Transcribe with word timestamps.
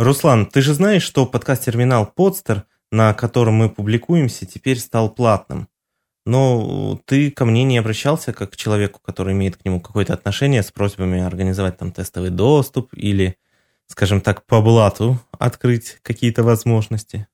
Руслан, 0.00 0.46
ты 0.46 0.62
же 0.62 0.72
знаешь, 0.72 1.02
что 1.02 1.26
подкаст-терминал 1.26 2.06
Подстер, 2.06 2.64
на 2.90 3.12
котором 3.12 3.56
мы 3.56 3.68
публикуемся, 3.68 4.46
теперь 4.46 4.78
стал 4.78 5.10
платным. 5.10 5.68
Но 6.24 6.98
ты 7.04 7.30
ко 7.30 7.44
мне 7.44 7.64
не 7.64 7.76
обращался 7.76 8.32
как 8.32 8.52
к 8.52 8.56
человеку, 8.56 9.00
который 9.04 9.34
имеет 9.34 9.58
к 9.58 9.64
нему 9.66 9.78
какое-то 9.78 10.14
отношение 10.14 10.62
с 10.62 10.72
просьбами 10.72 11.20
организовать 11.20 11.76
там 11.76 11.92
тестовый 11.92 12.30
доступ 12.30 12.94
или, 12.94 13.36
скажем 13.88 14.22
так, 14.22 14.46
по 14.46 14.62
блату 14.62 15.20
открыть 15.38 15.98
какие-то 16.00 16.44
возможности? 16.44 17.28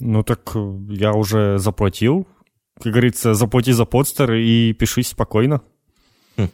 Ну 0.00 0.24
так 0.24 0.56
я 0.88 1.12
уже 1.12 1.60
заплатил. 1.60 2.26
Как 2.82 2.94
говорится, 2.94 3.34
заплати 3.34 3.70
за 3.70 3.84
подстер 3.84 4.32
и 4.32 4.72
пишись 4.72 5.10
спокойно. 5.10 5.62
Хм. 6.36 6.48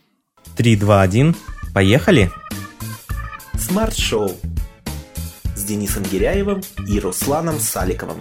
Три, 0.58 0.76
два, 0.76 1.00
один. 1.00 1.34
Поехали? 1.72 2.30
Smart-шоу 3.54 4.30
с 5.64 5.66
Денисом 5.66 6.02
Гиряевым 6.02 6.60
и 6.86 7.00
Русланом 7.00 7.58
Саликовым. 7.58 8.18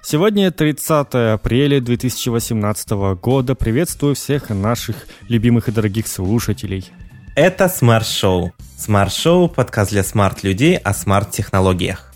Сегодня 0.00 0.52
30 0.52 1.08
апреля 1.34 1.80
2018 1.80 2.90
года. 3.20 3.56
Приветствую 3.56 4.14
всех 4.14 4.50
наших 4.50 5.08
любимых 5.28 5.68
и 5.68 5.72
дорогих 5.72 6.06
слушателей. 6.06 6.92
Это 7.34 7.68
Smart 7.68 8.06
Шоу. 8.06 8.52
Smart 8.78 9.12
Шоу– 9.12 9.48
подкаст 9.56 9.90
для 9.90 10.04
smart-людей 10.04 10.76
о 10.76 10.94
smart-технологиях. 10.94 12.12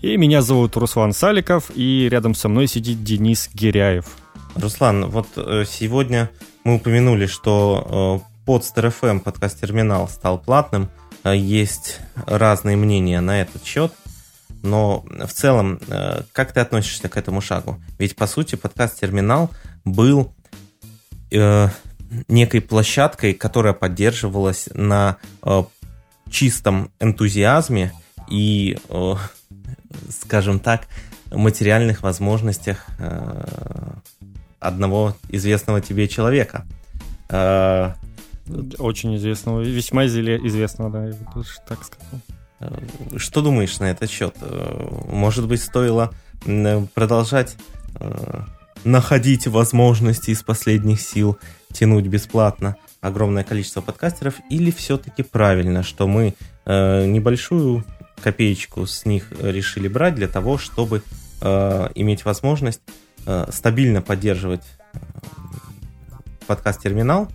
И 0.00 0.16
меня 0.16 0.42
зовут 0.42 0.76
Руслан 0.76 1.12
Саликов, 1.12 1.72
и 1.74 2.08
рядом 2.08 2.36
со 2.36 2.48
мной 2.48 2.68
сидит 2.68 3.02
Денис 3.02 3.50
Гиряев. 3.52 4.04
Руслан, 4.54 5.06
вот 5.06 5.26
э, 5.34 5.64
сегодня 5.68 6.30
мы 6.62 6.76
упомянули, 6.76 7.26
что 7.26 8.22
Podster 8.46 8.92
FM 8.92 9.20
подкаст-терминал 9.20 10.08
стал 10.08 10.38
платным. 10.38 10.88
Э, 11.24 11.36
есть 11.36 12.00
разные 12.26 12.76
мнения 12.76 13.20
на 13.20 13.42
этот 13.42 13.64
счет– 13.64 13.92
но 14.66 15.04
в 15.08 15.32
целом, 15.32 15.78
э, 15.88 16.22
как 16.32 16.52
ты 16.52 16.60
относишься 16.60 17.08
к 17.08 17.16
этому 17.16 17.40
шагу? 17.40 17.80
Ведь, 17.98 18.16
по 18.16 18.26
сути, 18.26 18.56
подкаст-терминал 18.56 19.50
был 19.84 20.34
э, 21.30 21.68
некой 22.28 22.60
площадкой, 22.60 23.32
которая 23.34 23.72
поддерживалась 23.72 24.68
на 24.74 25.18
э, 25.42 25.62
чистом 26.30 26.90
энтузиазме 27.00 27.92
и, 28.28 28.78
э, 28.88 29.14
скажем 30.10 30.58
так, 30.58 30.86
материальных 31.30 32.02
возможностях 32.02 32.86
э, 32.98 33.44
одного 34.58 35.16
известного 35.28 35.80
тебе 35.80 36.08
человека. 36.08 36.66
Э, 37.28 37.92
Очень 38.78 39.16
известного, 39.16 39.60
весьма 39.60 40.06
известного, 40.06 40.90
да, 40.90 41.06
я 41.06 41.12
бы 41.12 41.44
так 41.66 41.84
сказал. 41.84 42.20
Э, 42.60 42.78
что 43.16 43.42
думаешь 43.42 43.78
на 43.78 43.90
этот 43.90 44.10
счет? 44.10 44.34
Э, 44.40 44.88
может 45.10 45.46
быть, 45.46 45.62
стоило 45.62 46.12
продолжать 46.94 47.56
э, 47.98 48.40
находить 48.84 49.46
возможности 49.46 50.30
из 50.30 50.42
последних 50.42 51.00
сил 51.00 51.38
тянуть 51.72 52.06
бесплатно 52.06 52.76
огромное 53.00 53.42
количество 53.44 53.80
подкастеров, 53.80 54.34
или 54.50 54.70
все-таки 54.70 55.22
правильно, 55.22 55.82
что 55.82 56.06
мы 56.08 56.34
небольшую 56.66 57.84
копеечку 58.20 58.86
с 58.86 59.04
них 59.04 59.30
решили 59.40 59.86
брать 59.86 60.16
для 60.16 60.26
того, 60.26 60.58
чтобы 60.58 61.02
иметь 61.40 62.24
возможность 62.24 62.80
стабильно 63.50 64.02
поддерживать 64.02 64.64
подкаст-терминал, 66.48 67.28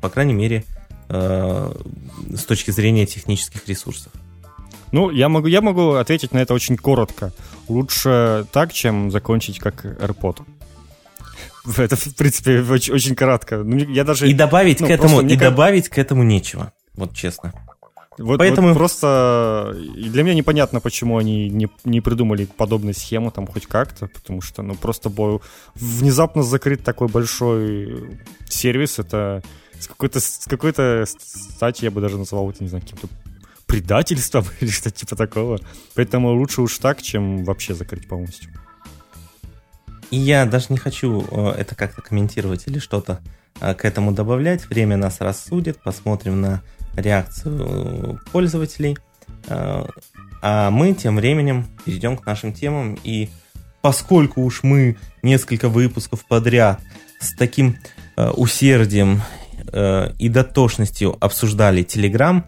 по 0.00 0.08
крайней 0.08 0.34
мере, 0.34 0.64
э, 1.08 1.72
с 2.34 2.44
точки 2.44 2.70
зрения 2.70 3.06
технических 3.06 3.66
ресурсов? 3.68 4.12
Ну, 4.92 5.10
я 5.10 5.28
могу, 5.28 5.46
я 5.46 5.62
могу 5.62 5.92
ответить 5.92 6.32
на 6.32 6.38
это 6.38 6.52
очень 6.54 6.76
коротко. 6.76 7.32
Лучше 7.68 8.46
так, 8.52 8.72
чем 8.72 9.10
закончить 9.10 9.58
как 9.58 9.84
AirPod. 9.84 10.42
Это, 11.76 11.96
в 11.96 12.14
принципе, 12.14 12.60
очень, 12.60 12.92
очень 12.92 13.14
кратко. 13.14 13.58
Ну, 13.58 13.76
я 13.76 14.04
даже, 14.04 14.28
и 14.28 14.34
добавить 14.34 14.80
ну, 14.80 14.86
к 14.86 14.90
этому, 14.90 15.22
и 15.22 15.30
как... 15.30 15.50
добавить 15.50 15.88
к 15.88 15.98
этому 15.98 16.22
нечего. 16.22 16.72
Вот 16.94 17.14
честно. 17.14 17.54
Вот, 18.18 18.38
Поэтому 18.38 18.68
вот 18.68 18.76
просто 18.76 19.74
для 19.74 20.22
меня 20.22 20.34
непонятно, 20.34 20.80
почему 20.80 21.16
они 21.16 21.48
не, 21.48 21.68
не 21.84 22.00
придумали 22.00 22.44
подобную 22.44 22.94
схему 22.94 23.30
там 23.30 23.46
хоть 23.46 23.66
как-то, 23.66 24.08
потому 24.08 24.42
что, 24.42 24.62
ну, 24.62 24.74
просто 24.74 25.08
бой, 25.08 25.40
внезапно 25.74 26.42
закрыть 26.42 26.84
такой 26.84 27.08
большой 27.08 28.18
сервис, 28.46 28.98
это 28.98 29.42
с 29.80 29.86
какой-то, 29.86 30.20
с 30.20 30.44
какой-то 30.46 31.04
стати 31.06 31.84
я 31.84 31.90
бы 31.90 32.00
даже 32.00 32.18
назвал 32.18 32.50
это, 32.50 32.62
не 32.62 32.68
знаю, 32.68 32.82
каким-то 32.82 33.08
предательством 33.66 34.44
или 34.60 34.70
что-то 34.70 34.90
типа 34.90 35.16
такого. 35.16 35.58
Поэтому 35.94 36.32
лучше 36.34 36.60
уж 36.60 36.76
так, 36.78 37.00
чем 37.00 37.44
вообще 37.44 37.74
закрыть 37.74 38.06
полностью. 38.06 38.50
И 40.10 40.16
я 40.18 40.44
даже 40.44 40.66
не 40.68 40.76
хочу 40.76 41.26
э, 41.30 41.52
это 41.52 41.74
как-то 41.74 42.02
комментировать 42.02 42.64
или 42.66 42.78
что-то 42.78 43.20
э, 43.60 43.72
к 43.74 43.86
этому 43.86 44.12
добавлять. 44.12 44.68
Время 44.68 44.98
нас 44.98 45.20
рассудит, 45.20 45.82
посмотрим 45.82 46.42
на 46.42 46.62
реакцию 46.96 48.20
пользователей. 48.32 48.98
Э, 49.48 49.84
а 50.42 50.70
мы 50.70 50.94
тем 50.94 51.16
временем 51.16 51.66
перейдем 51.84 52.16
к 52.16 52.26
нашим 52.26 52.52
темам. 52.52 52.98
И 53.04 53.28
поскольку 53.80 54.42
уж 54.42 54.62
мы 54.62 54.96
несколько 55.22 55.68
выпусков 55.68 56.26
подряд 56.26 56.80
с 57.20 57.34
таким 57.34 57.76
усердием 58.16 59.22
э, 59.72 60.12
и 60.18 60.28
дотошностью 60.28 61.16
обсуждали 61.20 61.84
Telegram, 61.84 62.42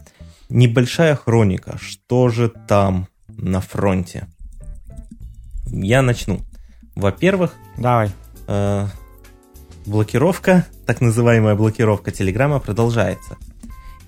небольшая 0.48 1.16
хроника, 1.16 1.78
что 1.80 2.28
же 2.28 2.48
там 2.48 3.08
на 3.28 3.60
фронте. 3.60 4.26
Я 5.66 6.02
начну. 6.02 6.40
Во-первых, 6.94 7.54
давай. 7.76 8.10
Э, 8.46 8.86
блокировка, 9.86 10.66
так 10.86 11.00
называемая 11.00 11.54
блокировка 11.54 12.10
Телеграма 12.10 12.60
продолжается. 12.60 13.36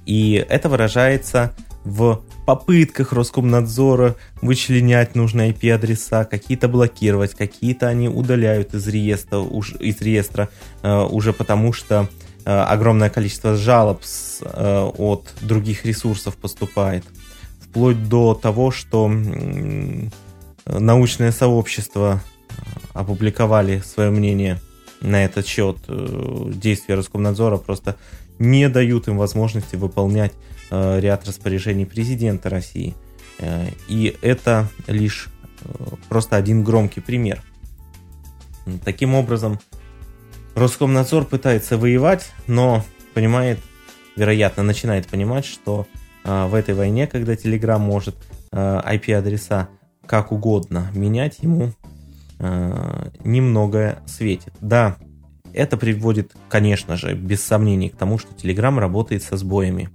И 0.07 0.45
это 0.49 0.69
выражается 0.69 1.55
в 1.85 2.23
попытках 2.47 3.13
Роскомнадзора 3.13 4.17
вычленять 4.41 5.15
нужные 5.15 5.53
IP-адреса, 5.53 6.25
какие-то 6.25 6.69
блокировать, 6.69 7.35
какие-то 7.35 7.89
они 7.89 8.09
удаляют 8.09 8.75
из 8.75 8.89
реестра, 8.89 9.39
уж, 9.39 9.75
из 9.75 10.01
реестра 10.01 10.49
э, 10.83 11.03
уже 11.03 11.33
потому, 11.33 11.73
что 11.73 12.09
Э, 12.47 12.63
огромное 12.63 13.11
количество 13.11 13.57
жалоб 13.57 14.05
с, 14.05 14.41
э, 14.41 14.91
от 14.99 15.35
других 15.43 15.85
ресурсов 15.85 16.37
поступает, 16.37 17.05
вплоть 17.61 18.09
до 18.09 18.35
того, 18.35 18.71
что 18.71 19.11
научное 20.65 21.33
сообщество 21.33 22.21
э, 22.23 22.53
опубликовали 22.93 23.83
свое 23.85 24.11
мнение 24.11 24.61
на 25.01 25.25
этот 25.25 25.45
счет. 25.49 25.79
Действия 25.89 26.95
Роскомнадзора 26.95 27.57
просто 27.57 27.97
не 28.39 28.69
дают 28.69 29.09
им 29.09 29.19
возможности 29.19 29.77
выполнять 29.77 30.33
ряд 30.71 31.27
распоряжений 31.27 31.87
президента 31.87 32.51
России. 32.51 32.95
И 33.89 34.17
это 34.21 34.69
лишь 34.89 35.29
просто 36.09 36.37
один 36.37 36.65
громкий 36.65 37.01
пример. 37.01 37.43
Таким 38.85 39.15
образом, 39.15 39.61
Роскомнадзор 40.57 41.27
пытается 41.27 41.77
воевать, 41.77 42.33
но 42.47 42.83
понимает, 43.13 43.59
вероятно, 44.17 44.63
начинает 44.63 45.07
понимать, 45.07 45.45
что 45.45 45.87
э, 46.25 46.47
в 46.47 46.55
этой 46.55 46.75
войне, 46.75 47.07
когда 47.07 47.35
Telegram 47.35 47.79
может 47.79 48.17
э, 48.53 48.81
IP-адреса 48.87 49.69
как 50.07 50.33
угодно 50.33 50.91
менять, 50.95 51.41
ему 51.41 51.73
э, 52.39 53.11
немногое 53.23 53.99
светит. 54.07 54.55
Да, 54.63 54.97
это 55.57 55.77
приводит, 55.77 56.33
конечно 56.49 56.97
же, 56.97 57.15
без 57.15 57.43
сомнений 57.45 57.89
к 57.89 57.97
тому, 57.97 58.19
что 58.19 58.35
Telegram 58.35 58.79
работает 58.79 59.23
со 59.23 59.37
сбоями. 59.37 59.91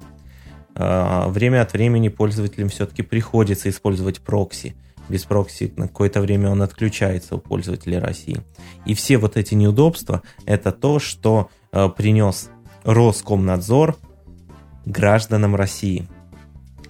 Э, 0.75 1.27
время 1.27 1.61
от 1.61 1.73
времени 1.73 2.09
пользователям 2.09 2.69
все-таки 2.69 3.01
приходится 3.01 3.69
использовать 3.69 4.19
прокси 4.19 4.75
без 5.11 5.25
прокси 5.25 5.73
на 5.75 5.87
какое-то 5.87 6.21
время 6.21 6.49
он 6.49 6.61
отключается 6.61 7.35
у 7.35 7.39
пользователей 7.39 7.99
России. 7.99 8.41
И 8.85 8.93
все 8.95 9.17
вот 9.17 9.37
эти 9.37 9.53
неудобства– 9.53 10.21
это 10.45 10.71
то, 10.71 10.99
что 10.99 11.49
э, 11.71 11.89
принес 11.89 12.49
Роскомнадзор 12.83 13.97
гражданам 14.85 15.55
России 15.55 16.07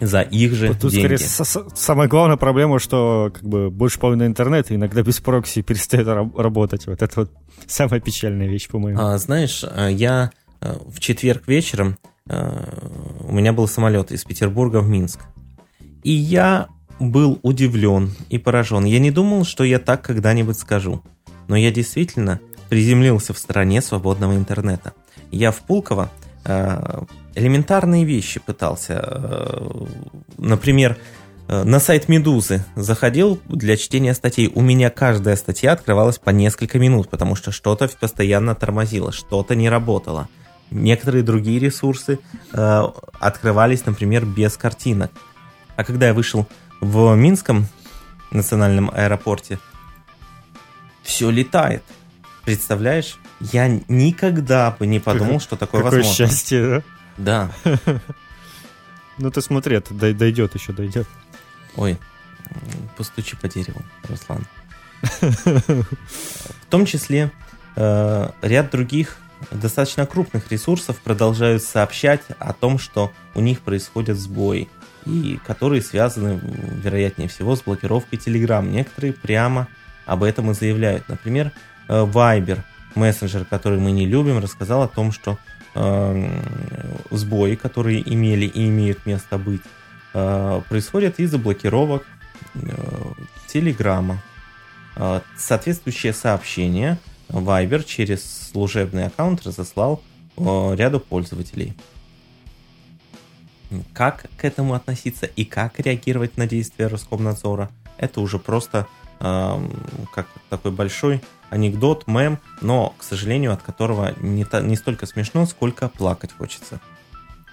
за 0.01 0.21
их 0.21 0.53
же 0.53 0.74
Тут 0.74 0.92
деньги. 0.92 1.15
скорее 1.15 1.69
самая 1.75 2.07
главная 2.07 2.38
проблема, 2.38 2.80
что 2.80 3.31
как 3.33 3.44
бы 3.44 3.69
больше 3.69 4.00
половины 4.00 4.25
интернета 4.25 4.75
иногда 4.75 5.01
без 5.03 5.19
прокси 5.19 5.62
перестает 5.62 6.07
работать. 6.07 6.88
Вот 6.88 7.01
это 7.01 7.21
вот 7.21 7.31
самая 7.68 8.01
печальная 8.01 8.48
вещь, 8.48 8.68
по-моему. 8.68 9.00
А, 9.00 9.18
знаешь, 9.18 9.63
э, 9.63 9.89
я 9.92 10.31
э, 10.59 10.75
в 10.88 11.00
четверг 11.00 11.48
вечером 11.48 11.98
э, 12.27 12.63
у 13.21 13.31
меня 13.31 13.53
был 13.53 13.68
самолет 13.68 14.12
из 14.12 14.24
Петербурга 14.24 14.77
в 14.77 14.89
Минск. 14.89 15.19
И 16.04 16.12
я 16.12 16.68
был 17.00 17.39
удивлен 17.44 18.12
и 18.30 18.38
поражен. 18.38 18.86
Я 18.86 19.00
не 19.00 19.12
думал, 19.12 19.45
что 19.45 19.63
я 19.63 19.80
так 19.80 20.01
когда-нибудь 20.01 20.57
скажу. 20.57 21.04
Но 21.47 21.56
я 21.56 21.71
действительно 21.71 22.39
приземлился 22.69 23.33
в 23.33 23.38
стране 23.38 23.81
свободного 23.81 24.36
интернета. 24.36 24.94
Я 25.31 25.51
в 25.51 25.59
Пулково 25.59 26.09
элементарные 27.35 28.05
вещи 28.05 28.39
пытался. 28.39 28.99
Э, 29.03 29.85
например, 30.38 30.97
э, 31.47 31.63
на 31.63 31.79
сайт 31.79 32.09
Медузы 32.09 32.65
заходил 32.75 33.39
для 33.47 33.77
чтения 33.77 34.13
статей. 34.13 34.51
У 34.53 34.61
меня 34.61 34.89
каждая 34.89 35.35
статья 35.35 35.73
открывалась 35.73 36.17
по 36.17 36.29
несколько 36.31 36.79
минут, 36.79 37.09
потому 37.09 37.35
что 37.35 37.51
что-то 37.51 37.89
постоянно 37.99 38.55
тормозило, 38.55 39.11
что-то 39.11 39.55
не 39.55 39.69
работало. 39.69 40.27
Некоторые 40.71 41.23
другие 41.23 41.59
ресурсы 41.59 42.19
э, 42.53 42.83
открывались, 43.19 43.85
например, 43.85 44.25
без 44.25 44.57
картинок. 44.57 45.11
А 45.75 45.83
когда 45.83 46.07
я 46.07 46.13
вышел 46.13 46.47
в 46.79 47.15
Минском 47.15 47.67
национальном 48.31 48.89
аэропорте, 48.94 49.59
все 51.03 51.29
летает. 51.29 51.83
Представляешь? 52.45 53.17
Я 53.51 53.67
никогда 53.88 54.71
бы 54.71 54.85
не 54.88 54.99
подумал, 54.99 55.39
что 55.39 55.55
такое 55.55 55.81
Какое 55.83 55.99
возможно. 56.01 56.27
счастье, 56.27 56.83
Да. 57.17 57.51
да? 57.65 57.75
Ну 59.17 59.29
ты 59.29 59.41
смотри, 59.41 59.75
это 59.75 59.93
дой- 59.93 60.13
дойдет 60.13 60.55
еще, 60.55 60.73
дойдет. 60.73 61.07
Ой, 61.75 61.97
постучи 62.97 63.35
по 63.35 63.47
дереву, 63.47 63.81
Руслан. 64.07 64.45
В 65.01 66.65
том 66.69 66.85
числе 66.85 67.31
э, 67.75 68.29
ряд 68.41 68.71
других 68.71 69.17
достаточно 69.51 70.05
крупных 70.05 70.51
ресурсов 70.51 70.97
продолжают 70.99 71.63
сообщать 71.63 72.21
о 72.39 72.53
том, 72.53 72.79
что 72.79 73.11
у 73.35 73.41
них 73.41 73.61
происходят 73.61 74.17
сбои, 74.17 74.69
и 75.05 75.39
которые 75.45 75.81
связаны, 75.81 76.39
вероятнее 76.41 77.27
всего, 77.27 77.55
с 77.55 77.61
блокировкой 77.61 78.19
Telegram. 78.19 78.65
Некоторые 78.67 79.13
прямо 79.13 79.67
об 80.05 80.23
этом 80.23 80.51
и 80.51 80.53
заявляют. 80.53 81.09
Например, 81.09 81.51
э, 81.87 82.05
Viber, 82.05 82.63
мессенджер, 82.95 83.45
который 83.45 83.79
мы 83.79 83.91
не 83.91 84.05
любим, 84.05 84.39
рассказал 84.39 84.83
о 84.83 84.88
том, 84.88 85.11
что 85.11 85.38
э, 85.75 86.41
сбои, 87.09 87.55
которые 87.55 88.01
имели 88.13 88.45
и 88.45 88.67
имеют 88.67 89.05
место 89.05 89.38
быть, 89.38 89.61
э, 90.13 90.61
происходят 90.69 91.19
из-за 91.19 91.38
блокировок 91.38 92.05
э, 92.55 92.59
Телеграма. 93.47 94.21
Э, 94.95 95.21
Соответствующее 95.38 96.13
сообщение 96.13 96.97
Viber 97.29 97.83
через 97.83 98.49
служебный 98.51 99.05
аккаунт 99.07 99.45
разослал 99.45 100.01
ряду 100.37 100.99
пользователей. 100.99 101.75
Как 103.94 104.25
к 104.37 104.44
этому 104.44 104.73
относиться 104.73 105.25
и 105.25 105.45
как 105.45 105.79
реагировать 105.79 106.35
на 106.35 106.47
действия 106.47 106.87
Роскомнадзора, 106.87 107.69
это 107.97 108.19
уже 108.19 108.37
просто 108.39 108.87
эм, 109.19 109.71
как 110.13 110.27
такой 110.49 110.71
большой 110.71 111.21
анекдот, 111.51 112.07
мем, 112.07 112.39
но, 112.62 112.95
к 112.98 113.03
сожалению, 113.03 113.51
от 113.53 113.62
которого 113.62 114.15
не, 114.19 114.45
та- 114.45 114.62
не 114.62 114.75
столько 114.75 115.06
смешно, 115.06 115.45
сколько 115.45 115.89
плакать 115.89 116.31
хочется. 116.36 116.80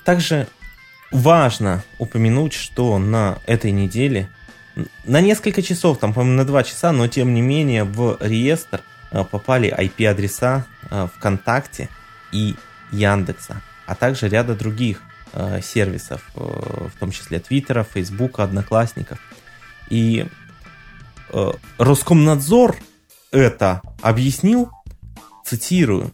Также 0.05 0.47
важно 1.11 1.83
упомянуть, 1.99 2.55
что 2.55 2.99
на 2.99 3.39
этой 3.47 3.73
неделе 3.73 4.31
на 5.05 5.21
несколько 5.21 5.63
часов, 5.63 5.99
там, 5.99 6.15
по-моему, 6.15 6.37
на 6.37 6.45
2 6.45 6.63
часа, 6.63 6.93
но 6.93 7.09
тем 7.09 7.35
не 7.35 7.43
менее 7.43 7.85
в 7.85 8.17
реестр 8.21 8.81
э, 9.11 9.25
попали 9.25 9.75
IP-адреса 9.77 10.67
э, 10.91 11.09
ВКонтакте 11.17 11.89
и 12.31 12.55
Яндекса, 12.93 13.61
а 13.87 13.95
также 13.97 14.29
ряда 14.29 14.55
других 14.55 15.03
э, 15.33 15.61
сервисов, 15.63 16.23
в 16.35 16.93
том 17.01 17.11
числе 17.11 17.41
Твиттера, 17.41 17.83
Фейсбука, 17.85 18.45
Одноклассников. 18.45 19.19
И 19.91 20.27
Роскомнадзор 21.79 22.77
это 23.31 23.83
объяснил, 24.03 24.71
цитирую, 25.45 26.13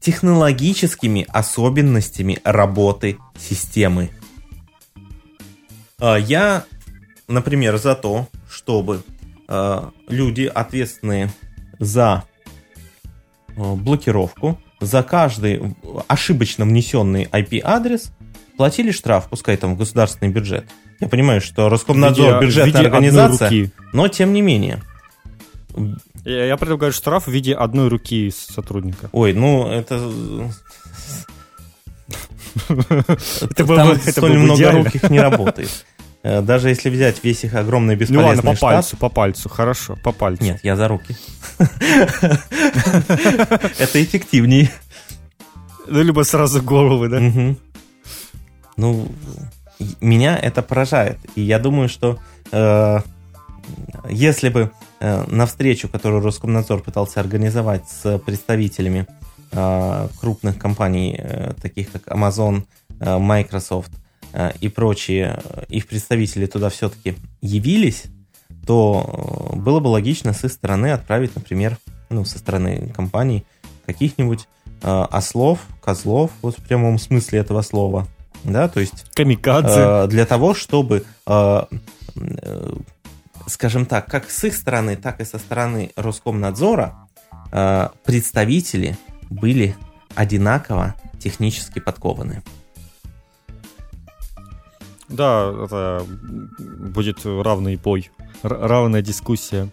технологическими 0.00 1.26
особенностями 1.28 2.38
работы 2.44 3.18
системы. 3.38 4.10
А, 6.00 6.16
Я, 6.16 6.64
например, 7.28 7.76
за 7.78 7.94
то, 7.94 8.28
чтобы 8.50 9.02
э, 9.48 9.82
люди, 10.08 10.50
ответственные 10.52 11.30
за 11.78 12.24
э, 13.56 13.74
блокировку, 13.74 14.60
за 14.80 15.02
каждый 15.02 15.74
ошибочно 16.08 16.64
внесенный 16.64 17.24
IP-адрес 17.24 18.10
платили 18.56 18.90
штраф, 18.90 19.28
пускай 19.28 19.56
там 19.56 19.74
в 19.74 19.78
государственный 19.78 20.30
бюджет. 20.30 20.66
Я 21.00 21.08
понимаю, 21.08 21.40
что 21.40 21.68
Роскомнадзор 21.68 22.34
виде- 22.34 22.40
бюджетная 22.40 22.66
виде 22.82 22.86
организация, 22.86 23.70
но 23.92 24.08
тем 24.08 24.32
не 24.32 24.42
менее. 24.42 24.82
Я, 26.24 26.46
я 26.46 26.56
предлагаю 26.56 26.92
штраф 26.92 27.26
в 27.26 27.30
виде 27.30 27.54
одной 27.54 27.88
руки 27.88 28.32
сотрудника. 28.34 29.08
Ой, 29.12 29.32
ну 29.32 29.68
это... 29.68 30.00
Это 33.42 33.64
было 33.64 33.94
столь 33.96 34.38
много 34.38 34.56
идеально. 34.60 34.84
рук 34.84 34.94
их 34.94 35.10
не 35.10 35.20
работает. 35.20 35.84
Э, 36.22 36.40
Даже 36.40 36.70
если 36.70 36.90
взять 36.90 37.22
весь 37.22 37.44
их 37.44 37.54
огромный 37.54 37.94
Ну 37.94 38.00
бесполезный 38.00 38.36
ладно, 38.36 38.42
по 38.42 38.56
штат... 38.56 38.60
пальцу, 38.60 38.96
по 38.96 39.08
пальцу, 39.08 39.48
хорошо, 39.48 39.96
по 40.02 40.12
пальцу. 40.12 40.42
Нет, 40.42 40.60
я 40.62 40.74
за 40.74 40.88
руки. 40.88 41.16
Это 43.78 44.02
эффективнее. 44.02 44.70
Ну, 45.86 46.02
либо 46.02 46.22
сразу 46.22 46.62
головы, 46.62 47.08
да? 47.08 47.20
Ну, 48.76 49.08
меня 50.00 50.36
это 50.36 50.62
поражает. 50.62 51.18
И 51.34 51.42
я 51.42 51.58
думаю, 51.58 51.88
что 51.88 52.18
э, 52.50 52.98
если 54.08 54.48
бы 54.48 54.70
на 55.00 55.46
встречу, 55.46 55.88
которую 55.88 56.22
Роскомнадзор 56.22 56.82
пытался 56.82 57.20
организовать 57.20 57.88
с 57.88 58.18
представителями 58.18 59.06
э, 59.52 60.08
крупных 60.20 60.58
компаний, 60.58 61.16
э, 61.18 61.54
таких 61.60 61.92
как 61.92 62.08
Amazon, 62.08 62.64
э, 63.00 63.18
Microsoft 63.18 63.90
э, 64.32 64.52
и 64.60 64.68
прочие, 64.68 65.40
э, 65.42 65.64
их 65.68 65.86
представители 65.86 66.46
туда 66.46 66.68
все-таки 66.68 67.14
явились, 67.40 68.04
то 68.66 69.52
э, 69.52 69.56
было 69.56 69.80
бы 69.80 69.88
логично 69.88 70.32
с 70.32 70.44
их 70.44 70.52
стороны 70.52 70.92
отправить, 70.92 71.34
например, 71.36 71.78
ну, 72.08 72.24
со 72.24 72.38
стороны 72.38 72.92
компаний 72.94 73.44
каких-нибудь 73.86 74.48
э, 74.82 75.06
ослов, 75.10 75.60
козлов, 75.82 76.30
вот 76.42 76.58
в 76.58 76.62
прямом 76.62 76.98
смысле 76.98 77.40
этого 77.40 77.62
слова, 77.62 78.06
да, 78.44 78.68
то 78.68 78.80
есть 78.80 79.06
Камикадзе. 79.14 79.74
э, 79.76 80.06
для 80.08 80.26
того, 80.26 80.54
чтобы, 80.54 81.04
э, 81.26 81.62
э, 82.16 82.72
скажем 83.46 83.86
так, 83.86 84.06
как 84.06 84.30
с 84.30 84.44
их 84.44 84.54
стороны, 84.54 84.96
так 84.96 85.20
и 85.20 85.24
со 85.24 85.38
стороны 85.38 85.92
Роскомнадзора 85.96 87.08
э, 87.52 87.88
представители 88.04 88.98
были 89.30 89.76
одинаково 90.14 90.94
технически 91.18 91.78
подкованы. 91.78 92.42
Да, 95.08 95.52
это 95.64 96.04
будет 96.58 97.24
равный 97.24 97.76
бой, 97.76 98.10
равная 98.42 99.02
дискуссия. 99.02 99.68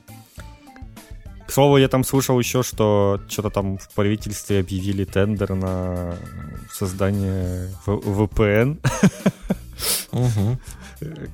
К 1.47 1.51
слову, 1.51 1.77
я 1.77 1.87
там 1.87 2.03
слышал 2.03 2.39
еще, 2.39 2.63
что 2.63 3.19
что-то 3.27 3.49
там 3.49 3.77
в 3.77 3.89
правительстве 3.89 4.59
объявили 4.59 5.05
тендер 5.05 5.55
на 5.55 6.15
создание 6.71 7.69
VPN. 7.85 8.79
Мгм. 10.11 10.59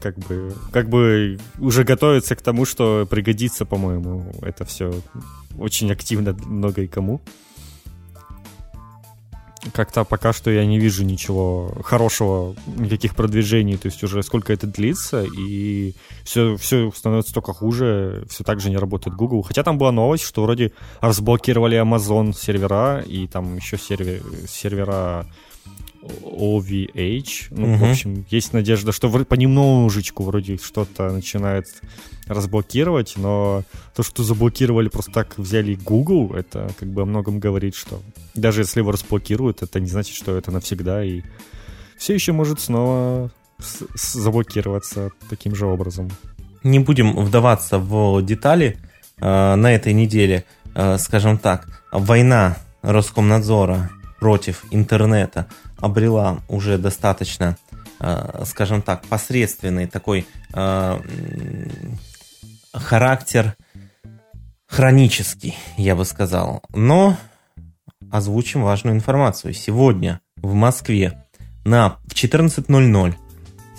Как 0.01 0.17
бы, 0.17 0.53
как 0.71 0.89
бы 0.89 1.39
уже 1.59 1.83
готовится 1.83 2.35
к 2.35 2.41
тому, 2.41 2.65
что 2.65 3.07
пригодится, 3.09 3.65
по-моему, 3.65 4.33
это 4.41 4.65
все 4.65 4.93
очень 5.57 5.91
активно 5.91 6.33
много 6.45 6.81
и 6.81 6.87
кому. 6.87 7.21
Как-то 9.73 10.05
пока 10.05 10.31
что 10.31 10.49
я 10.49 10.65
не 10.65 10.79
вижу 10.79 11.03
ничего 11.03 11.73
хорошего, 11.83 12.55
никаких 12.77 13.13
продвижений, 13.13 13.75
то 13.75 13.87
есть 13.87 14.01
уже 14.03 14.23
сколько 14.23 14.53
это 14.53 14.67
длится, 14.67 15.25
и 15.25 15.93
все, 16.23 16.55
все 16.55 16.91
становится 16.95 17.33
только 17.33 17.51
хуже, 17.51 18.25
все 18.29 18.45
так 18.45 18.61
же 18.61 18.69
не 18.69 18.77
работает 18.77 19.17
Google. 19.17 19.41
Хотя 19.41 19.63
там 19.63 19.77
была 19.77 19.91
новость, 19.91 20.23
что 20.23 20.43
вроде 20.43 20.71
разблокировали 21.01 21.77
Amazon 21.77 22.33
сервера, 22.33 23.03
и 23.05 23.27
там 23.27 23.57
еще 23.57 23.77
сервер, 23.77 24.21
сервера 24.47 25.27
OVH. 26.01 27.47
Ну, 27.51 27.65
в 27.65 27.81
Мгм. 27.81 27.91
общем, 27.91 28.25
есть 28.29 28.53
надежда, 28.53 28.91
что 28.91 29.09
понемножечку 29.09 30.23
вроде 30.23 30.57
что-то 30.57 31.11
начинает 31.11 31.65
разблокировать, 32.27 33.13
но 33.17 33.63
то, 33.95 34.03
что 34.03 34.23
заблокировали 34.23 34.87
просто 34.87 35.11
так, 35.11 35.37
взяли 35.37 35.75
Google, 35.75 36.33
это 36.35 36.71
как 36.79 36.89
бы 36.89 37.01
о 37.01 37.05
многом 37.05 37.39
говорит, 37.39 37.75
что 37.75 38.01
даже 38.35 38.61
если 38.61 38.79
его 38.79 38.91
разблокируют, 38.91 39.61
это 39.63 39.79
не 39.79 39.87
значит, 39.87 40.15
что 40.15 40.37
это 40.37 40.51
навсегда, 40.51 41.03
и 41.03 41.21
все 41.97 42.13
еще 42.13 42.31
может 42.31 42.59
снова 42.59 43.31
заблокироваться 43.95 45.11
таким 45.29 45.55
же 45.55 45.65
образом. 45.65 46.09
Не 46.63 46.79
будем 46.79 47.15
вдаваться 47.15 47.77
в 47.79 48.21
детали 48.21 48.77
э, 49.17 49.55
на 49.55 49.73
этой 49.73 49.93
неделе. 49.93 50.45
Э, 50.75 50.97
скажем 50.97 51.37
так, 51.37 51.83
война 51.91 52.57
Роскомнадзора 52.81 53.89
против 54.19 54.63
интернета 54.71 55.47
обрела 55.81 56.39
уже 56.47 56.77
достаточно, 56.77 57.57
э, 57.99 58.43
скажем 58.45 58.81
так, 58.81 59.03
посредственный 59.05 59.87
такой 59.87 60.25
э, 60.53 60.99
характер 62.73 63.55
хронический, 64.67 65.55
я 65.77 65.95
бы 65.95 66.05
сказал. 66.05 66.61
Но 66.73 67.17
озвучим 68.11 68.63
важную 68.63 68.95
информацию. 68.95 69.53
Сегодня 69.53 70.21
в 70.37 70.53
Москве 70.53 71.25
на 71.65 71.97
в 72.05 72.13
14.00 72.13 73.15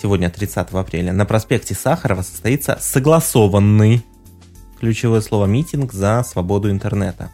сегодня 0.01 0.31
30 0.31 0.73
апреля 0.73 1.13
на 1.13 1.25
проспекте 1.27 1.75
Сахарова 1.75 2.23
состоится 2.23 2.79
согласованный 2.81 4.05
ключевое 4.79 5.21
слово 5.21 5.47
митинг 5.47 5.93
за 5.93 6.23
свободу 6.23 6.71
интернета. 6.71 7.31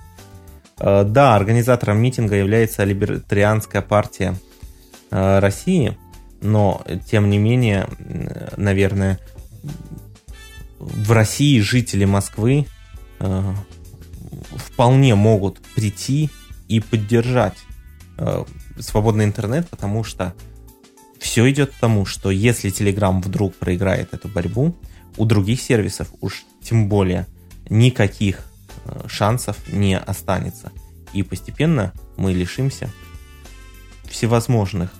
Э, 0.78 1.04
да, 1.04 1.34
организатором 1.34 1.98
митинга 1.98 2.36
является 2.36 2.84
Либертарианская 2.84 3.82
партия 3.82 4.34
России, 5.10 5.96
но 6.40 6.84
тем 7.08 7.30
не 7.30 7.38
менее, 7.38 7.88
наверное, 8.56 9.18
в 10.78 11.12
России 11.12 11.60
жители 11.60 12.04
Москвы 12.04 12.66
э, 13.20 13.54
вполне 14.56 15.14
могут 15.14 15.60
прийти 15.74 16.30
и 16.68 16.80
поддержать 16.80 17.56
свободный 18.78 19.26
интернет, 19.26 19.68
потому 19.68 20.02
что 20.02 20.34
все 21.18 21.50
идет 21.50 21.72
к 21.72 21.78
тому, 21.78 22.06
что 22.06 22.30
если 22.30 22.70
Telegram 22.70 23.20
вдруг 23.22 23.54
проиграет 23.56 24.14
эту 24.14 24.28
борьбу, 24.28 24.76
у 25.16 25.24
других 25.24 25.60
сервисов 25.60 26.08
уж 26.20 26.44
тем 26.62 26.88
более 26.88 27.26
никаких 27.68 28.44
э, 28.84 29.08
шансов 29.08 29.56
не 29.72 29.98
останется. 29.98 30.72
И 31.12 31.22
постепенно 31.22 31.92
мы 32.16 32.32
лишимся 32.32 32.90
всевозможных 34.08 34.92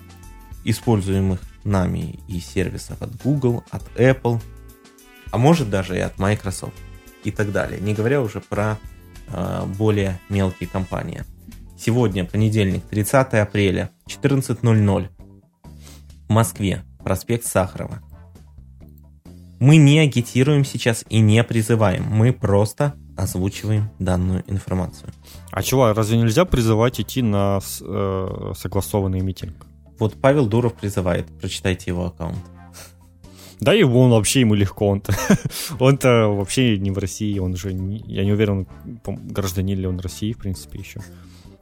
используемых 0.65 1.41
нами 1.65 2.19
и 2.29 2.41
сервисов 2.41 3.01
от 3.03 3.15
Google, 3.23 3.65
от 3.71 3.83
Apple, 3.97 4.41
а 5.31 5.39
может 5.39 5.71
даже 5.71 5.97
и 5.97 6.01
от 6.01 6.19
Microsoft 6.19 6.75
и 7.25 7.31
так 7.31 7.53
далее. 7.53 7.81
Не 7.81 7.95
говоря 7.95 8.23
уже 8.23 8.41
про 8.41 8.79
э, 9.29 9.65
более 9.77 10.21
мелкие 10.29 10.69
компании. 10.69 11.25
Сегодня, 11.79 12.25
понедельник, 12.25 12.85
30 12.85 13.35
апреля, 13.35 13.91
14.00 14.09 15.09
в 16.29 16.33
Москве, 16.33 16.85
проспект 17.05 17.45
Сахарова. 17.45 18.03
Мы 19.59 19.77
не 19.77 19.99
агитируем 20.01 20.65
сейчас 20.65 21.05
и 21.09 21.21
не 21.21 21.43
призываем, 21.45 22.05
мы 22.05 22.33
просто 22.33 22.95
озвучиваем 23.17 23.91
данную 23.99 24.45
информацию. 24.47 25.11
А 25.51 25.63
чего, 25.63 25.93
разве 25.93 26.19
нельзя 26.19 26.45
призывать 26.45 27.01
идти 27.01 27.23
на 27.23 27.61
э, 27.81 28.53
согласованный 28.57 29.21
митинг? 29.21 29.67
Вот 29.99 30.15
Павел 30.21 30.47
Дуров 30.47 30.75
призывает, 30.75 31.27
прочитайте 31.41 31.91
его 31.91 32.07
аккаунт. 32.07 32.39
Да, 33.61 33.75
и 33.75 33.83
он 33.83 34.11
вообще 34.11 34.41
ему 34.41 34.55
легко, 34.55 34.89
он-то, 34.89 35.15
он-то 35.81 36.29
вообще 36.29 36.79
не 36.79 36.91
в 36.91 36.99
России, 36.99 37.39
он 37.39 37.57
же, 37.57 37.73
не, 37.73 38.05
я 38.07 38.25
не 38.25 38.33
уверен, 38.33 38.67
гражданин 39.07 39.79
ли 39.79 39.87
он 39.87 39.99
России, 39.99 40.33
в 40.33 40.39
принципе, 40.39 40.79
еще. 40.79 41.01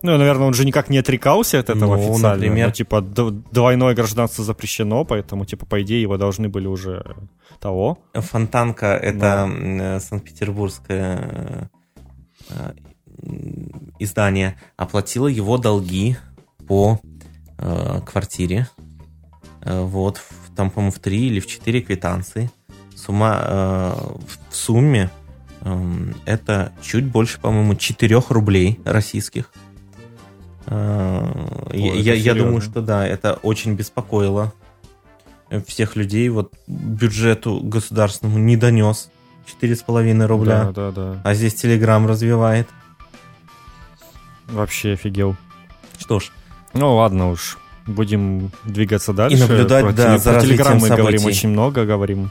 Ну, 0.05 0.19
наверное, 0.19 0.47
он 0.47 0.53
же 0.53 0.67
никак 0.67 0.91
не 0.91 0.99
отрекался 0.99 1.61
от 1.61 1.71
этого 1.71 1.97
ну, 1.97 2.11
официально. 2.11 2.37
Например... 2.37 2.67
Ну, 2.67 2.73
типа, 2.75 3.01
двойное 3.01 3.95
гражданство 3.95 4.45
запрещено, 4.45 5.07
поэтому, 5.07 5.47
типа, 5.47 5.65
по 5.65 5.83
идее, 5.83 6.03
его 6.03 6.19
должны 6.19 6.51
были 6.51 6.67
уже 6.67 7.17
того. 7.59 7.99
Фонтанка— 8.13 8.87
это 9.03 9.47
Но... 9.47 10.01
Санкт-Петербургское 10.01 11.71
э, 12.51 12.73
издание. 13.99 14.59
Оплатило 14.77 15.27
его 15.27 15.57
долги 15.57 16.19
по 16.69 17.01
э, 17.57 18.01
квартире. 18.05 18.69
Э, 19.63 19.81
вот, 19.81 20.21
там, 20.55 20.71
по-моему, 20.71 20.93
в 20.93 20.99
три 20.99 21.29
или 21.29 21.41
в 21.41 21.47
четыре 21.47 21.81
квитанции. 21.81 22.51
Сумма, 22.95 23.41
э, 23.43 23.93
в 24.51 24.55
сумме 24.55 25.11
э, 25.63 26.13
это 26.27 26.73
чуть 26.83 27.07
больше, 27.07 27.41
по-моему, 27.41 27.75
4 27.75 28.21
рублей 28.29 28.81
российских. 28.85 29.51
Э, 30.67 31.69
Ой, 31.73 32.01
я, 32.01 32.15
я 32.15 32.35
думаю, 32.35 32.61
что 32.61 32.81
да, 32.81 33.07
это 33.07 33.35
очень 33.43 33.75
беспокоило 33.75 34.53
всех 35.67 35.97
людей. 35.97 36.29
Вот 36.29 36.53
бюджету 36.67 37.61
государственному 37.63 38.39
не 38.39 38.57
донес 38.57 39.11
4,5 39.61 40.27
рубля. 40.27 40.73
Да, 40.75 40.91
да, 40.91 40.91
да. 40.91 41.21
А 41.25 41.35
здесь 41.35 41.55
Телеграм 41.55 42.07
развивает. 42.07 42.69
Вообще 44.47 44.93
офигел. 44.93 45.37
Что 45.99 46.21
ж. 46.21 46.31
Ну 46.73 46.97
ладно 46.97 47.31
уж. 47.31 47.59
Будем 47.87 48.51
двигаться 48.65 49.13
дальше. 49.13 49.37
И 49.37 49.41
наблюдать, 49.41 49.85
про, 49.85 49.93
да, 49.93 50.19
Про 50.19 50.41
Телеграм 50.41 50.79
мы 50.79 50.89
говорим 50.89 51.25
очень 51.25 51.51
много, 51.51 51.85
говорим. 51.85 52.31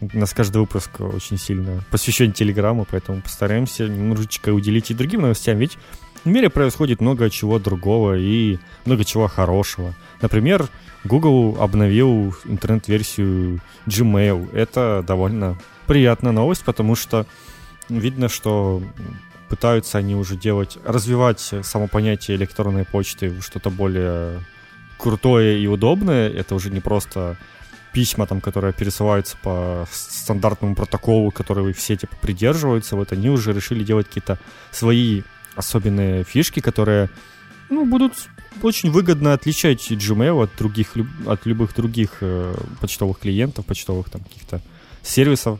У 0.00 0.16
нас 0.16 0.32
каждый 0.32 0.58
выпуск 0.58 1.00
очень 1.00 1.38
сильно 1.38 1.82
посвящен 1.90 2.32
Телеграму, 2.32 2.86
поэтому 2.88 3.20
постараемся 3.20 3.88
немножечко 3.88 4.50
уделить 4.50 4.90
и 4.90 4.94
другим 4.94 5.22
новостям. 5.22 5.58
Ведь 5.58 5.76
в 6.24 6.28
мире 6.28 6.50
происходит 6.50 7.00
много 7.00 7.30
чего 7.30 7.58
другого 7.58 8.18
и 8.18 8.58
много 8.84 9.04
чего 9.04 9.28
хорошего. 9.28 9.94
Например, 10.20 10.68
Google 11.04 11.56
обновил 11.60 12.34
интернет-версию 12.44 13.60
Gmail. 13.86 14.54
Это 14.54 15.04
довольно 15.06 15.58
приятная 15.86 16.32
новость, 16.32 16.64
потому 16.64 16.94
что 16.96 17.26
видно, 17.88 18.28
что 18.28 18.82
пытаются 19.48 19.98
они 19.98 20.14
уже 20.14 20.36
делать, 20.36 20.76
развивать 20.84 21.40
само 21.62 21.88
понятие 21.88 22.36
электронной 22.36 22.84
почты 22.84 23.30
в 23.30 23.42
что-то 23.42 23.70
более 23.70 24.44
крутое 24.98 25.62
и 25.62 25.66
удобное. 25.66 26.28
Это 26.28 26.54
уже 26.54 26.70
не 26.70 26.80
просто 26.80 27.36
письма, 27.92 28.26
там, 28.26 28.40
которые 28.40 28.72
пересылаются 28.72 29.36
по 29.42 29.86
стандартному 29.90 30.74
протоколу, 30.74 31.30
который 31.30 31.72
все 31.72 31.96
типа 31.96 32.16
придерживаются. 32.20 32.96
Вот 32.96 33.12
они 33.12 33.30
уже 33.30 33.52
решили 33.52 33.82
делать 33.82 34.08
какие-то 34.08 34.38
свои 34.70 35.22
особенные 35.58 36.24
фишки, 36.24 36.60
которые 36.60 37.10
ну, 37.70 37.84
будут 37.84 38.12
очень 38.62 38.90
выгодно 38.90 39.34
отличать 39.34 39.90
Gmail 39.90 40.44
от 40.44 40.50
других, 40.56 40.94
от 41.26 41.46
любых 41.46 41.74
других 41.74 42.18
э, 42.20 42.54
почтовых 42.80 43.18
клиентов, 43.18 43.66
почтовых 43.66 44.08
там 44.10 44.22
каких-то 44.22 44.60
сервисов. 45.02 45.58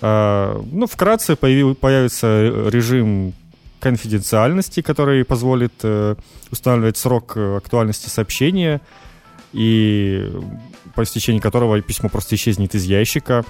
Э, 0.00 0.60
ну, 0.70 0.86
вкратце 0.86 1.36
появил, 1.36 1.74
появится 1.74 2.68
режим 2.70 3.34
конфиденциальности, 3.80 4.80
который 4.80 5.24
позволит 5.24 5.72
э, 5.82 6.14
устанавливать 6.50 6.96
срок 6.96 7.32
э, 7.36 7.56
актуальности 7.56 8.08
сообщения, 8.08 8.80
и 9.52 10.30
по 10.94 11.02
истечении 11.02 11.40
которого 11.40 11.80
письмо 11.82 12.08
просто 12.08 12.36
исчезнет 12.36 12.74
из 12.74 12.84
ящика 12.84 13.44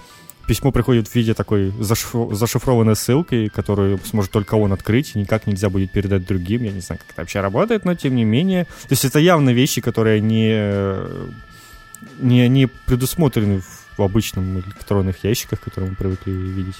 письмо 0.46 0.72
приходит 0.72 1.08
в 1.08 1.14
виде 1.14 1.34
такой 1.34 1.72
зашифрованной 1.80 2.96
ссылки, 2.96 3.48
которую 3.48 3.98
сможет 4.04 4.30
только 4.30 4.54
он 4.54 4.72
открыть, 4.72 5.12
и 5.14 5.18
никак 5.18 5.46
нельзя 5.46 5.70
будет 5.70 5.90
передать 5.90 6.26
другим. 6.26 6.62
Я 6.62 6.72
не 6.72 6.80
знаю, 6.80 7.00
как 7.00 7.10
это 7.10 7.22
вообще 7.22 7.40
работает, 7.40 7.84
но 7.84 7.94
тем 7.94 8.14
не 8.14 8.24
менее. 8.24 8.64
То 8.64 8.90
есть 8.90 9.04
это 9.04 9.18
явно 9.18 9.50
вещи, 9.50 9.80
которые 9.80 10.20
не, 10.20 11.04
не, 12.18 12.48
не 12.48 12.66
предусмотрены 12.66 13.62
в 13.96 14.02
обычном 14.02 14.58
электронных 14.60 15.22
ящиках, 15.24 15.60
которые 15.60 15.90
мы 15.90 15.96
привыкли 15.96 16.30
видеть. 16.30 16.76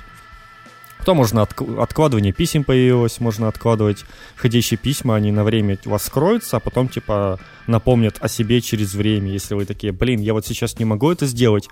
Потом 1.02 1.16
можно 1.16 1.42
от, 1.42 1.61
откладывание 1.80 2.32
писем 2.32 2.62
появилось, 2.62 3.18
можно 3.18 3.49
откладывать 3.49 4.04
входящие 4.37 4.78
письма, 4.78 5.16
они 5.16 5.32
на 5.32 5.42
время 5.42 5.76
у 5.85 5.90
вас 5.90 6.04
скроются, 6.04 6.59
а 6.59 6.61
потом 6.61 6.88
типа 6.88 7.40
напомнят 7.66 8.18
о 8.21 8.28
себе 8.28 8.61
через 8.61 8.94
время, 8.94 9.28
если 9.32 9.56
вы 9.56 9.64
такие, 9.64 9.92
блин, 9.92 10.21
я 10.21 10.32
вот 10.32 10.47
сейчас 10.47 10.78
не 10.78 10.85
могу 10.85 11.11
это 11.11 11.26
сделать, 11.26 11.66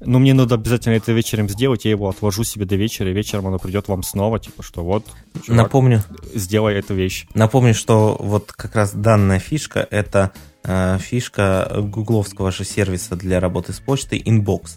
но 0.00 0.18
мне 0.18 0.34
надо 0.34 0.56
обязательно 0.56 0.96
это 0.96 1.12
вечером 1.12 1.48
сделать, 1.48 1.86
я 1.86 1.92
его 1.92 2.10
отложу 2.10 2.44
себе 2.44 2.66
до 2.66 2.76
вечера, 2.76 3.08
и 3.08 3.14
вечером 3.14 3.46
оно 3.46 3.58
придет 3.58 3.88
вам 3.88 4.02
снова, 4.02 4.38
типа, 4.38 4.62
что 4.62 4.84
вот, 4.84 5.06
чувак, 5.46 5.62
Напомню. 5.62 6.04
сделай 6.34 6.74
эту 6.74 6.92
вещь. 6.92 7.26
Напомню, 7.32 7.72
что 7.72 8.18
вот 8.20 8.52
как 8.52 8.74
раз 8.76 8.92
данная 8.92 9.38
фишка, 9.38 9.88
это 9.90 10.32
э, 10.62 10.98
фишка 11.00 11.70
гугловского 11.78 12.52
же 12.52 12.64
сервиса 12.64 13.16
для 13.16 13.40
работы 13.40 13.72
с 13.72 13.80
почтой 13.80 14.18
Inbox. 14.18 14.76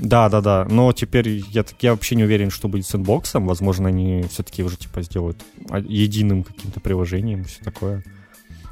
Да, 0.00 0.28
да, 0.28 0.40
да. 0.40 0.66
Но 0.68 0.92
теперь 0.92 1.28
я, 1.28 1.64
я 1.80 1.92
вообще 1.92 2.14
не 2.14 2.24
уверен, 2.24 2.50
что 2.50 2.68
будет 2.68 2.86
с 2.86 2.94
инбоксом. 2.94 3.46
Возможно, 3.46 3.88
они 3.88 4.24
все-таки 4.30 4.62
уже 4.62 4.76
типа 4.76 5.02
сделают 5.02 5.42
единым 5.84 6.42
каким-то 6.42 6.80
приложением, 6.80 7.44
все 7.44 7.62
такое. 7.62 8.02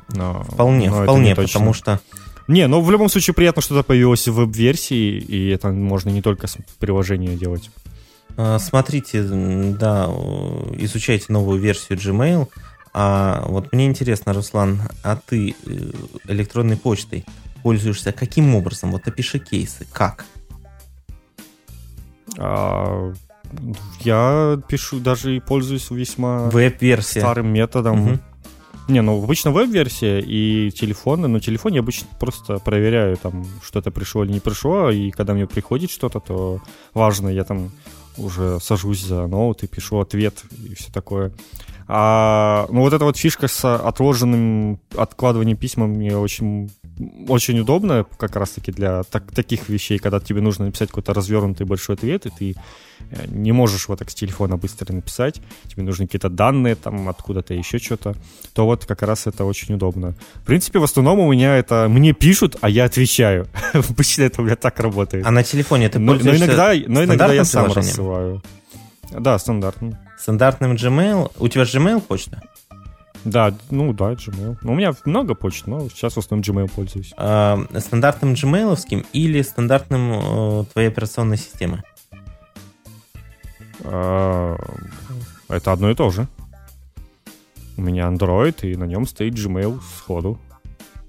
Но, 0.08 0.42
вполне, 0.44 0.90
но 0.90 1.02
вполне, 1.02 1.36
потому 1.36 1.74
что. 1.74 2.00
Не, 2.46 2.66
но 2.66 2.80
в 2.80 2.90
любом 2.90 3.10
случае 3.10 3.34
приятно, 3.34 3.60
что 3.60 3.78
это 3.78 3.86
появилось 3.86 4.26
в 4.26 4.32
веб-версии, 4.32 5.18
и 5.18 5.50
это 5.50 5.68
можно 5.68 6.08
не 6.08 6.22
только 6.22 6.46
с 6.46 6.56
приложения 6.78 7.36
делать. 7.36 7.70
А, 8.38 8.58
смотрите, 8.58 9.22
да, 9.22 10.06
изучайте 10.78 11.26
новую 11.28 11.60
версию 11.60 11.98
Gmail. 11.98 12.48
А 12.94 13.44
вот 13.46 13.70
мне 13.72 13.86
интересно, 13.86 14.32
Руслан, 14.32 14.80
а 15.02 15.16
ты 15.16 15.50
э, 15.50 15.90
электронной 16.26 16.78
почтой 16.78 17.26
пользуешься 17.62 18.12
каким 18.12 18.54
образом? 18.54 18.92
Вот 18.92 19.06
опиши 19.06 19.38
кейсы. 19.38 19.86
Как? 19.92 20.24
А, 22.38 23.12
я 24.00 24.60
пишу, 24.68 25.00
даже 25.00 25.36
и 25.36 25.40
пользуюсь 25.40 25.90
весьма 25.90 26.48
Веб-версия. 26.50 27.20
старым 27.20 27.48
методом. 27.48 28.02
Угу. 28.02 28.18
Не, 28.88 29.02
ну 29.02 29.22
обычно 29.22 29.50
веб-версия 29.50 30.20
и 30.20 30.70
телефоны. 30.70 31.28
Но 31.28 31.40
телефон 31.40 31.74
я 31.74 31.80
обычно 31.80 32.08
просто 32.18 32.58
проверяю, 32.58 33.16
там, 33.16 33.44
что-то 33.62 33.90
пришло 33.90 34.24
или 34.24 34.32
не 34.32 34.40
пришло. 34.40 34.90
И 34.90 35.10
когда 35.10 35.34
мне 35.34 35.46
приходит 35.46 35.90
что-то, 35.90 36.20
то 36.20 36.60
важно, 36.94 37.28
я 37.28 37.44
там 37.44 37.70
уже 38.16 38.58
сажусь 38.60 39.04
за 39.04 39.26
ноут 39.26 39.62
и 39.62 39.66
пишу 39.66 40.00
ответ 40.00 40.42
и 40.64 40.74
все 40.74 40.90
такое. 40.90 41.32
А, 41.86 42.66
ну, 42.70 42.80
вот 42.80 42.92
эта 42.92 43.04
вот 43.04 43.16
фишка 43.16 43.48
с 43.48 43.64
отложенным 43.76 44.78
откладыванием 44.94 45.56
письма 45.56 45.86
мне 45.86 46.16
очень, 46.16 46.70
очень 47.28 47.58
удобно 47.60 48.06
как 48.16 48.36
раз-таки 48.36 48.72
для 48.72 49.02
так, 49.04 49.30
таких 49.32 49.68
вещей, 49.68 49.98
когда 49.98 50.20
тебе 50.20 50.40
нужно 50.40 50.66
написать 50.66 50.88
какой-то 50.88 51.14
развернутый 51.14 51.66
большой 51.66 51.96
ответ, 51.96 52.26
и 52.26 52.30
ты 52.30 52.56
э, 53.10 53.26
не 53.28 53.52
можешь 53.52 53.88
вот 53.88 53.98
так 53.98 54.10
с 54.10 54.14
телефона 54.14 54.56
быстро 54.56 54.92
написать, 54.92 55.40
тебе 55.66 55.82
нужны 55.82 56.06
какие-то 56.06 56.28
данные 56.28 56.74
там 56.74 57.08
откуда-то, 57.08 57.54
еще 57.54 57.78
что-то, 57.78 58.14
то 58.52 58.64
вот 58.66 58.86
как 58.86 59.02
раз 59.02 59.26
это 59.26 59.44
очень 59.44 59.74
удобно. 59.74 60.14
В 60.34 60.46
принципе, 60.46 60.78
в 60.78 60.84
основном 60.84 61.20
у 61.20 61.32
меня 61.32 61.56
это 61.56 61.86
мне 61.88 62.12
пишут, 62.12 62.56
а 62.60 62.68
я 62.68 62.84
отвечаю. 62.84 63.48
Обычно 63.72 64.22
это 64.22 64.42
у 64.42 64.44
меня 64.44 64.56
так 64.56 64.80
работает. 64.80 65.26
А 65.26 65.30
на 65.30 65.42
телефоне 65.42 65.88
ты 65.88 65.98
но, 65.98 66.14
но 66.14 66.36
иногда, 66.36 66.72
но 66.86 67.04
иногда 67.04 67.32
я 67.32 67.44
сам 67.44 67.72
рассылаю. 67.72 68.42
Да, 69.10 69.38
стандартный. 69.38 69.96
Стандартным 70.18 70.72
Gmail. 70.72 71.32
У 71.38 71.48
тебя 71.48 71.62
Gmail 71.62 72.00
почта? 72.00 72.42
Да, 73.24 73.54
ну 73.70 73.92
да, 73.92 74.12
Gmail. 74.12 74.58
Ну, 74.62 74.72
у 74.72 74.74
меня 74.74 74.92
много 75.04 75.34
почт, 75.34 75.66
но 75.66 75.88
сейчас 75.88 76.14
в 76.14 76.18
основном 76.18 76.42
Gmail 76.42 76.70
пользуюсь. 76.74 77.12
А, 77.16 77.58
стандартным 77.78 78.34
Gmailовским 78.34 79.06
или 79.12 79.42
стандартным 79.42 80.12
э, 80.12 80.64
твоей 80.72 80.88
операционной 80.88 81.36
системы? 81.36 81.82
А, 83.82 84.56
это 85.48 85.72
одно 85.72 85.90
и 85.90 85.94
то 85.94 86.10
же. 86.10 86.26
У 87.76 87.82
меня 87.82 88.08
Android, 88.08 88.60
и 88.62 88.76
на 88.76 88.84
нем 88.84 89.06
стоит 89.06 89.34
Gmail 89.34 89.80
сходу. 89.96 90.38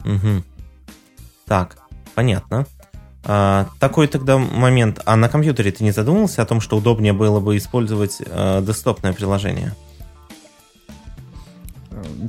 Угу. 0.05 0.43
Так, 1.45 1.77
понятно. 2.15 2.65
А, 3.23 3.67
такой 3.79 4.07
тогда 4.07 4.37
момент. 4.37 5.01
А 5.05 5.15
на 5.15 5.29
компьютере 5.29 5.71
ты 5.71 5.83
не 5.83 5.91
задумывался 5.91 6.41
о 6.41 6.45
том, 6.45 6.61
что 6.61 6.77
удобнее 6.77 7.13
было 7.13 7.39
бы 7.39 7.57
использовать 7.57 8.17
э, 8.25 8.61
десктопное 8.65 9.13
приложение? 9.13 9.75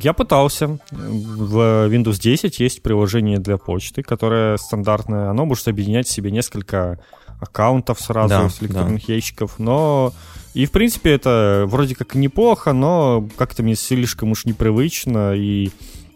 Я 0.00 0.12
пытался. 0.12 0.78
В 0.90 1.88
Windows 1.88 2.20
10 2.20 2.60
есть 2.60 2.82
приложение 2.82 3.38
для 3.38 3.56
почты, 3.56 4.02
которое 4.02 4.56
стандартное. 4.56 5.30
Оно 5.30 5.46
может 5.46 5.68
объединять 5.68 6.06
в 6.06 6.10
себе 6.10 6.30
несколько 6.30 6.98
аккаунтов 7.40 8.00
сразу 8.00 8.28
Да, 8.28 8.48
с 8.50 8.62
электронных 8.62 9.08
ящиков, 9.08 9.58
но 9.58 10.12
и 10.52 10.66
в 10.66 10.72
принципе 10.72 11.12
это 11.12 11.64
вроде 11.66 11.94
как 11.94 12.14
неплохо, 12.14 12.72
но 12.72 13.26
как-то 13.36 13.62
мне 13.62 13.76
слишком 13.76 14.32
уж 14.32 14.44
непривычно 14.44 15.34
и 15.34 15.70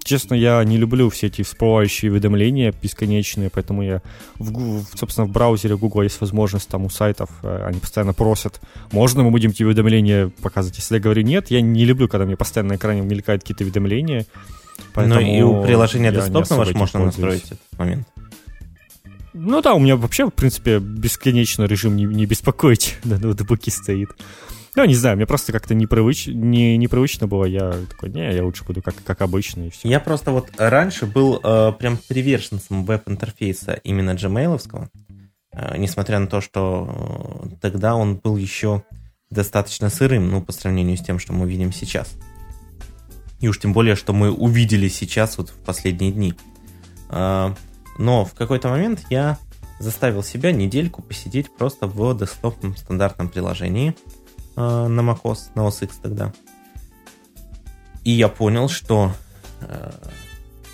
честно, 0.05 0.35
я 0.35 0.63
не 0.63 0.77
люблю 0.77 1.11
все 1.11 1.27
эти 1.27 1.43
всплывающие 1.43 2.11
уведомления 2.11 2.73
бесконечные, 2.83 3.51
поэтому 3.51 3.83
я, 3.83 4.03
в, 4.37 4.85
собственно, 4.95 5.27
в 5.27 5.31
браузере 5.31 5.77
Google 5.77 6.03
есть 6.03 6.21
возможность 6.21 6.69
там 6.69 6.85
у 6.85 6.91
сайтов, 6.91 7.31
э, 7.43 7.67
они 7.67 7.81
постоянно 7.81 8.13
просят, 8.13 8.61
можно 8.93 9.23
мы 9.23 9.31
будем 9.31 9.53
тебе 9.53 9.67
уведомления 9.67 10.31
показывать? 10.43 10.79
Если 10.79 10.95
я 10.95 11.01
говорю 11.01 11.23
нет, 11.23 11.51
я 11.51 11.61
не 11.61 11.85
люблю, 11.85 12.09
когда 12.09 12.27
мне 12.27 12.37
постоянно 12.37 12.75
на 12.75 12.77
экране 12.77 13.01
мелькают 13.01 13.43
какие-то 13.43 13.65
уведомления. 13.65 14.27
Ну 14.97 15.21
и 15.21 15.41
у 15.43 15.63
приложения 15.63 16.13
десктопного 16.13 16.65
этим 16.65 16.79
можно 16.79 17.01
пользуюсь. 17.01 17.17
настроить 17.17 17.45
этот 17.47 17.79
момент. 17.79 18.09
Ну 19.33 19.61
да, 19.61 19.75
у 19.75 19.81
меня 19.81 19.97
вообще, 19.97 20.27
в 20.27 20.31
принципе, 20.31 20.79
бесконечно 20.79 21.65
режим 21.65 21.97
не, 21.97 22.05
не 22.05 22.25
беспокоить 22.25 22.99
на 23.05 23.19
ноутбуке 23.19 23.71
стоит. 23.71 24.11
Ну, 24.77 24.85
не 24.85 24.95
знаю, 24.95 25.17
мне 25.17 25.27
просто 25.27 25.53
как-то 25.53 25.75
непривыч... 25.75 26.27
не, 26.27 26.77
непривычно 26.77 27.29
было. 27.29 27.45
Я 27.45 27.73
такой, 27.89 28.11
не, 28.11 28.35
я 28.35 28.45
лучше 28.45 28.65
буду 28.65 28.83
как, 28.83 28.97
как 29.05 29.23
обычно, 29.23 29.69
и 29.69 29.71
все. 29.71 29.89
Я 29.89 30.01
просто 30.01 30.33
вот 30.33 30.51
раньше 30.59 31.07
был 31.07 31.41
э, 31.43 31.73
прям 31.79 31.97
приверженцем 31.97 32.85
веб-интерфейса 32.85 33.75
именно 33.85 34.13
gmailовского, 34.13 34.89
э, 35.53 35.77
несмотря 35.79 36.19
на 36.19 36.27
то, 36.27 36.41
что 36.41 37.45
э, 37.45 37.57
тогда 37.61 37.95
он 37.95 38.17
был 38.17 38.37
еще 38.37 38.83
достаточно 39.31 39.91
сырым, 39.91 40.29
ну, 40.29 40.43
по 40.43 40.51
сравнению 40.51 40.97
с 40.97 41.03
тем, 41.03 41.21
что 41.21 41.33
мы 41.33 41.49
видим 41.49 41.73
сейчас. 41.73 42.15
И 43.41 43.47
уж 43.47 43.61
тем 43.61 43.73
более, 43.73 43.95
что 43.95 44.13
мы 44.13 44.33
увидели 44.33 44.89
сейчас 44.89 45.39
вот 45.39 45.51
в 45.51 45.59
последние 45.59 46.11
дни. 46.11 46.35
Э, 47.11 47.55
но 47.99 48.25
в 48.25 48.35
какой-то 48.35 48.71
момент 48.71 49.05
я 49.09 49.39
заставил 49.79 50.25
себя 50.25 50.51
недельку 50.51 51.01
посидеть 51.01 51.55
просто 51.55 51.87
в 51.87 52.19
десктопном 52.19 52.77
стандартном 52.77 53.29
приложении 53.29 53.95
э, 54.57 54.87
на 54.87 55.01
macOS, 55.01 55.51
на 55.55 55.63
OS 55.63 55.85
X 55.85 55.97
тогда. 56.03 56.33
И 58.05 58.11
я 58.11 58.29
понял, 58.29 58.69
что 58.69 59.13
э, 59.61 59.91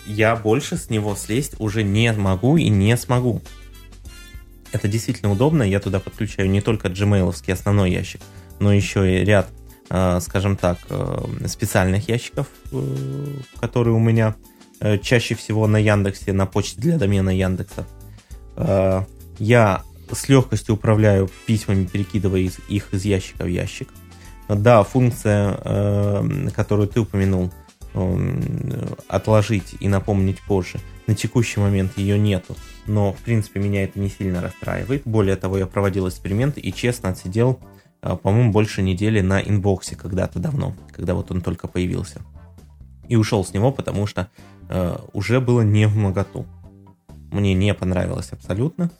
я 0.06 0.36
больше 0.36 0.76
с 0.76 0.90
него 0.90 1.14
слезть 1.14 1.54
уже 1.58 1.82
не 1.82 2.12
могу 2.12 2.56
и 2.56 2.68
не 2.68 2.96
смогу. 2.96 3.40
Это 4.72 4.88
действительно 4.88 5.32
удобно. 5.32 5.62
Я 5.62 5.80
туда 5.80 6.00
подключаю 6.00 6.50
не 6.50 6.60
только 6.60 6.88
gmail 6.88 7.52
основной 7.52 7.90
ящик, 7.92 8.20
но 8.58 8.72
еще 8.72 9.20
и 9.20 9.24
ряд, 9.24 9.48
э, 9.88 10.20
скажем 10.20 10.56
так, 10.56 10.78
э, 10.88 11.46
специальных 11.46 12.08
ящиков, 12.08 12.46
э, 12.72 13.26
которые 13.60 13.94
у 13.94 14.00
меня 14.00 14.34
э, 14.80 14.98
чаще 14.98 15.34
всего 15.34 15.66
на 15.66 15.76
Яндексе, 15.76 16.32
на 16.32 16.46
почте 16.46 16.80
для 16.80 16.98
домена 16.98 17.30
Яндекса. 17.30 17.86
Э, 18.56 19.04
Я 19.38 19.82
с 20.12 20.28
легкостью 20.28 20.74
управляю 20.74 21.28
письмами, 21.46 21.84
перекидывая 21.84 22.40
из- 22.40 22.58
их 22.68 22.92
из 22.92 23.04
ящика 23.04 23.44
в 23.44 23.48
ящик. 23.48 23.88
Да, 24.48 24.82
функция, 24.82 25.58
э, 25.64 26.48
которую 26.54 26.88
ты 26.88 27.00
упомянул, 27.00 27.52
э, 27.94 28.86
отложить 29.08 29.76
и 29.80 29.88
напомнить 29.88 30.40
позже, 30.42 30.80
на 31.06 31.14
текущий 31.14 31.60
момент 31.60 31.98
ее 31.98 32.18
нету, 32.18 32.56
но, 32.86 33.12
в 33.12 33.18
принципе, 33.18 33.60
меня 33.60 33.84
это 33.84 33.98
не 33.98 34.08
сильно 34.08 34.40
расстраивает. 34.40 35.02
Более 35.04 35.36
того, 35.36 35.58
я 35.58 35.66
проводил 35.66 36.08
эксперименты 36.08 36.60
и 36.60 36.72
честно 36.72 37.10
отсидел, 37.10 37.60
э, 38.02 38.16
по-моему, 38.16 38.52
больше 38.52 38.82
недели 38.82 39.20
на 39.20 39.40
инбоксе 39.40 39.96
когда-то 39.96 40.38
давно, 40.38 40.74
когда 40.92 41.14
вот 41.14 41.30
он 41.30 41.40
только 41.40 41.68
появился. 41.68 42.20
И 43.08 43.16
ушел 43.16 43.44
с 43.44 43.52
него, 43.52 43.72
потому 43.72 44.06
что 44.06 44.28
э, 44.68 44.96
уже 45.12 45.40
было 45.40 45.62
не 45.62 45.86
в 45.86 45.96
моготу. 45.96 46.46
Мне 47.32 47.54
не 47.54 47.74
понравилось 47.74 48.30
абсолютно. 48.32 48.90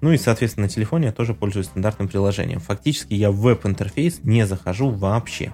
Ну 0.00 0.12
и, 0.12 0.16
соответственно, 0.16 0.66
на 0.66 0.70
телефоне 0.70 1.06
я 1.06 1.12
тоже 1.12 1.34
пользуюсь 1.34 1.66
стандартным 1.66 2.08
приложением. 2.08 2.60
Фактически 2.60 3.14
я 3.14 3.30
в 3.30 3.36
веб-интерфейс 3.36 4.20
не 4.22 4.46
захожу 4.46 4.90
вообще. 4.90 5.52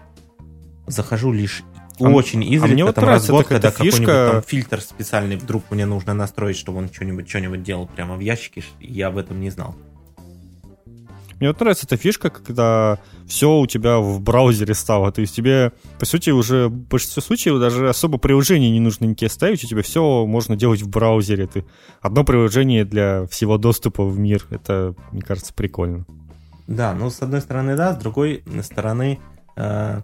Захожу 0.86 1.32
лишь 1.32 1.64
А- 1.98 2.10
очень 2.10 2.42
а 2.42 2.46
изредка, 2.46 2.72
мне 2.72 2.84
вот 2.84 2.94
там 2.94 3.04
нравится 3.04 3.32
раз 3.32 3.34
в 3.34 3.36
год, 3.36 3.44
такая 3.44 3.60
когда 3.60 3.70
какой-нибудь 3.72 4.32
там 4.32 4.42
фильтр 4.42 4.80
специальный 4.80 5.36
вдруг 5.36 5.64
мне 5.70 5.86
нужно 5.86 6.14
настроить, 6.14 6.56
чтобы 6.56 6.78
он 6.78 6.92
что-нибудь, 6.92 7.28
что-нибудь 7.28 7.62
делал 7.62 7.86
прямо 7.88 8.16
в 8.16 8.20
ящике, 8.20 8.62
я 8.80 9.08
об 9.08 9.18
этом 9.18 9.40
не 9.40 9.50
знал. 9.50 9.74
Мне 11.38 11.48
вот 11.48 11.60
нравится 11.60 11.86
эта 11.86 11.96
фишка, 11.96 12.30
когда 12.30 12.98
все 13.26 13.58
у 13.58 13.66
тебя 13.66 13.98
в 13.98 14.20
браузере 14.20 14.74
стало. 14.74 15.12
То 15.12 15.20
есть 15.20 15.34
тебе, 15.34 15.72
по 15.98 16.06
сути, 16.06 16.30
уже 16.30 16.68
в 16.68 16.72
большинстве 16.72 17.22
случаев 17.22 17.60
даже 17.60 17.88
особо 17.88 18.18
приложений 18.18 18.70
не 18.70 18.80
нужно 18.80 19.04
никакие 19.04 19.28
ставить. 19.28 19.62
У 19.62 19.66
тебя 19.66 19.82
все 19.82 20.24
можно 20.26 20.56
делать 20.56 20.80
в 20.80 20.88
браузере. 20.88 21.46
Ты 21.46 21.64
одно 22.00 22.24
приложение 22.24 22.84
для 22.84 23.26
всего 23.26 23.58
доступа 23.58 24.04
в 24.04 24.18
мир. 24.18 24.46
Это, 24.50 24.94
мне 25.12 25.22
кажется, 25.22 25.52
прикольно. 25.52 26.06
Да, 26.66 26.94
ну 26.94 27.10
с 27.10 27.20
одной 27.20 27.40
стороны 27.42 27.76
да, 27.76 27.92
с 27.92 27.98
другой 27.98 28.42
стороны 28.62 29.20
э, 29.56 30.00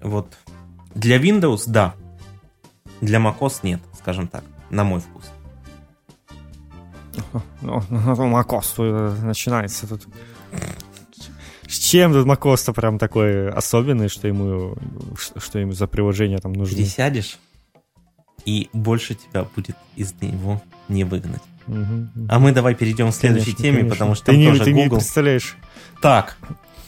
вот 0.00 0.26
для 0.94 1.18
Windows 1.18 1.62
да, 1.66 1.94
для 3.00 3.18
macOS 3.18 3.60
нет, 3.62 3.80
скажем 3.98 4.26
так, 4.26 4.42
на 4.70 4.84
мой 4.84 5.00
вкус. 5.00 5.30
Ну, 7.60 7.80
Макос 8.26 8.78
начинается 8.78 9.86
тут. 9.86 10.06
Чем 11.92 12.14
тут 12.14 12.24
Макос-то 12.24 12.72
прям 12.72 12.98
такой 12.98 13.50
особенный, 13.50 14.08
что 14.08 14.26
ему, 14.26 14.76
что 15.36 15.58
ему 15.58 15.72
за 15.72 15.86
приложение 15.86 16.38
там 16.38 16.54
нужно? 16.54 16.74
Пересядешь, 16.74 17.36
и 18.46 18.70
больше 18.72 19.14
тебя 19.14 19.44
будет 19.54 19.76
из 19.94 20.14
него 20.22 20.62
не 20.88 21.04
выгнать. 21.04 21.42
Мгм. 21.66 22.28
А 22.30 22.38
мы 22.38 22.52
давай 22.52 22.74
перейдем 22.74 23.10
к 23.10 23.14
следующей 23.14 23.52
Конечно, 23.52 23.62
теме, 23.62 23.76
конечно. 23.76 23.94
потому 23.94 24.14
что 24.14 24.24
ты 24.24 24.32
там 24.32 24.40
не, 24.40 24.46
тоже 24.48 24.64
ты 24.64 24.72
не 24.72 24.84
Google. 24.84 24.96
представляешь. 24.96 25.54
Так, 26.00 26.38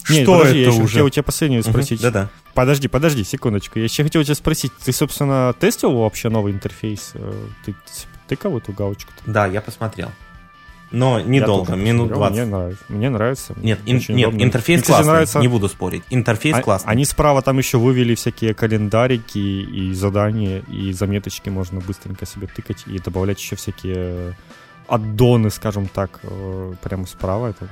Не, 0.08 0.22
что 0.22 0.38
подожди, 0.38 0.58
я 0.60 0.62
это 0.64 0.70
еще 0.72 0.82
уже? 0.84 0.92
хотел 0.94 1.06
у 1.06 1.10
тебя 1.10 1.22
последнюю 1.22 1.62
Мгм, 1.62 1.70
спросить. 1.70 2.00
Да-да. 2.00 2.30
Подожди, 2.54 2.88
подожди, 2.88 3.24
секундочку. 3.24 3.78
Я 3.78 3.84
еще 3.84 4.04
хотел 4.04 4.22
у 4.22 4.24
тебя 4.24 4.34
спросить, 4.34 4.72
ты, 4.82 4.90
собственно, 4.92 5.54
тестил 5.60 5.92
вообще 5.98 6.30
новый 6.30 6.54
интерфейс? 6.54 7.10
Э, 7.12 7.46
Ты 7.66 7.74
тыкал 8.26 8.56
эту 8.56 8.72
галочку? 8.72 9.12
Да, 9.26 9.46
я 9.46 9.60
посмотрел. 9.60 10.10
Но 10.90 11.20
недолго, 11.20 11.74
минут 11.74 12.12
20. 12.12 12.36
Мне 12.36 12.44
нравится. 12.46 12.84
Мне 12.88 13.10
нравится. 13.10 13.54
Нет, 13.56 13.80
ин- 13.86 14.02
нет, 14.14 14.28
удобно. 14.28 14.42
интерфейс 14.44 14.80
Мне, 14.80 14.86
классный, 14.86 15.06
нравится- 15.12 15.38
не 15.40 15.48
буду 15.48 15.68
спорить. 15.68 16.02
Интерфейс 16.10 16.54
А- 16.56 16.62
классный. 16.62 16.92
Они 16.92 17.04
справа 17.04 17.42
там 17.42 17.58
еще 17.58 17.78
вывели 17.78 18.14
всякие 18.14 18.54
календарики 18.54 19.38
и 19.38 19.92
задания, 19.94 20.60
и 20.68 20.92
заметочки 20.92 21.48
можно 21.48 21.80
быстренько 21.80 22.26
себе 22.26 22.46
тыкать 22.46 22.84
и 22.86 22.98
добавлять 22.98 23.40
еще 23.40 23.56
всякие 23.56 24.36
аддоны, 24.86 25.48
скажем 25.48 25.86
так, 25.86 26.20
э, 26.24 26.74
прямо 26.82 27.06
справа. 27.06 27.48
Это 27.48 27.66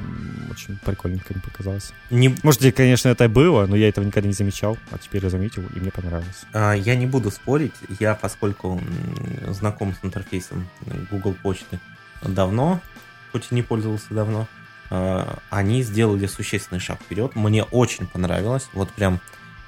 очень 0.51 0.79
прикольненько 0.79 1.35
мне 1.35 1.43
показалось. 1.43 1.93
Не- 2.11 2.35
Может, 2.43 2.75
конечно, 2.75 3.11
это 3.11 3.25
и 3.25 3.29
было, 3.29 3.67
но 3.67 3.77
я 3.77 3.89
этого 3.89 4.03
никогда 4.05 4.27
не 4.29 4.33
замечал, 4.35 4.79
а 4.91 4.97
теперь 4.99 5.23
я 5.23 5.29
заметил, 5.29 5.63
и 5.77 5.79
мне 5.79 5.91
понравилось. 5.91 6.45
А, 6.55 6.73
Я 6.73 6.97
не 6.97 7.07
буду 7.07 7.31
спорить, 7.31 7.75
я, 8.01 8.15
поскольку 8.15 8.81
знаком 9.49 9.95
с 9.95 10.05
интерфейсом 10.05 10.67
Google 11.11 11.35
почты 11.43 11.79
давно, 12.23 12.81
хоть 13.33 13.49
и 13.51 13.55
не 13.55 13.63
пользовался 13.63 14.07
давно, 14.11 14.47
э, 14.91 15.27
они 15.51 15.83
сделали 15.83 16.27
существенный 16.27 16.81
шаг 16.81 17.01
вперед. 17.01 17.35
Мне 17.35 17.65
очень 17.65 18.07
понравилось. 18.07 18.69
Вот 18.75 18.91
прям, 18.91 19.21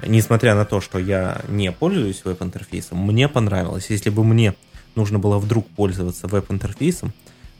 несмотря 0.07 0.55
на 0.55 0.65
то, 0.65 0.81
что 0.81 0.99
я 0.99 1.41
не 1.49 1.73
пользуюсь 1.73 2.25
веб-интерфейсом, 2.25 2.99
мне 2.99 3.29
понравилось. 3.29 3.91
Если 3.91 4.11
бы 4.11 4.25
мне 4.25 4.55
нужно 4.95 5.19
было 5.19 5.39
вдруг 5.39 5.67
пользоваться 5.69 6.29
веб-интерфейсом, 6.29 7.13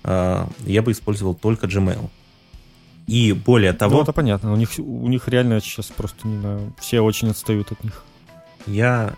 э, 0.05 0.47
я 0.61 0.83
бы 0.83 0.93
использовал 0.93 1.35
только 1.35 1.67
Gmail. 1.67 2.11
И 3.07 3.33
более 3.33 3.73
того... 3.73 3.97
Ну, 3.97 4.03
это 4.03 4.13
понятно. 4.13 4.53
У 4.53 4.57
них, 4.57 4.71
у 4.79 5.09
них 5.09 5.29
реально 5.29 5.61
сейчас 5.61 5.87
просто 5.87 6.27
не 6.27 6.39
знаю, 6.39 6.73
все 6.79 7.01
очень 7.01 7.31
отстают 7.31 7.73
от 7.73 7.85
них. 7.85 8.03
Я 8.67 9.15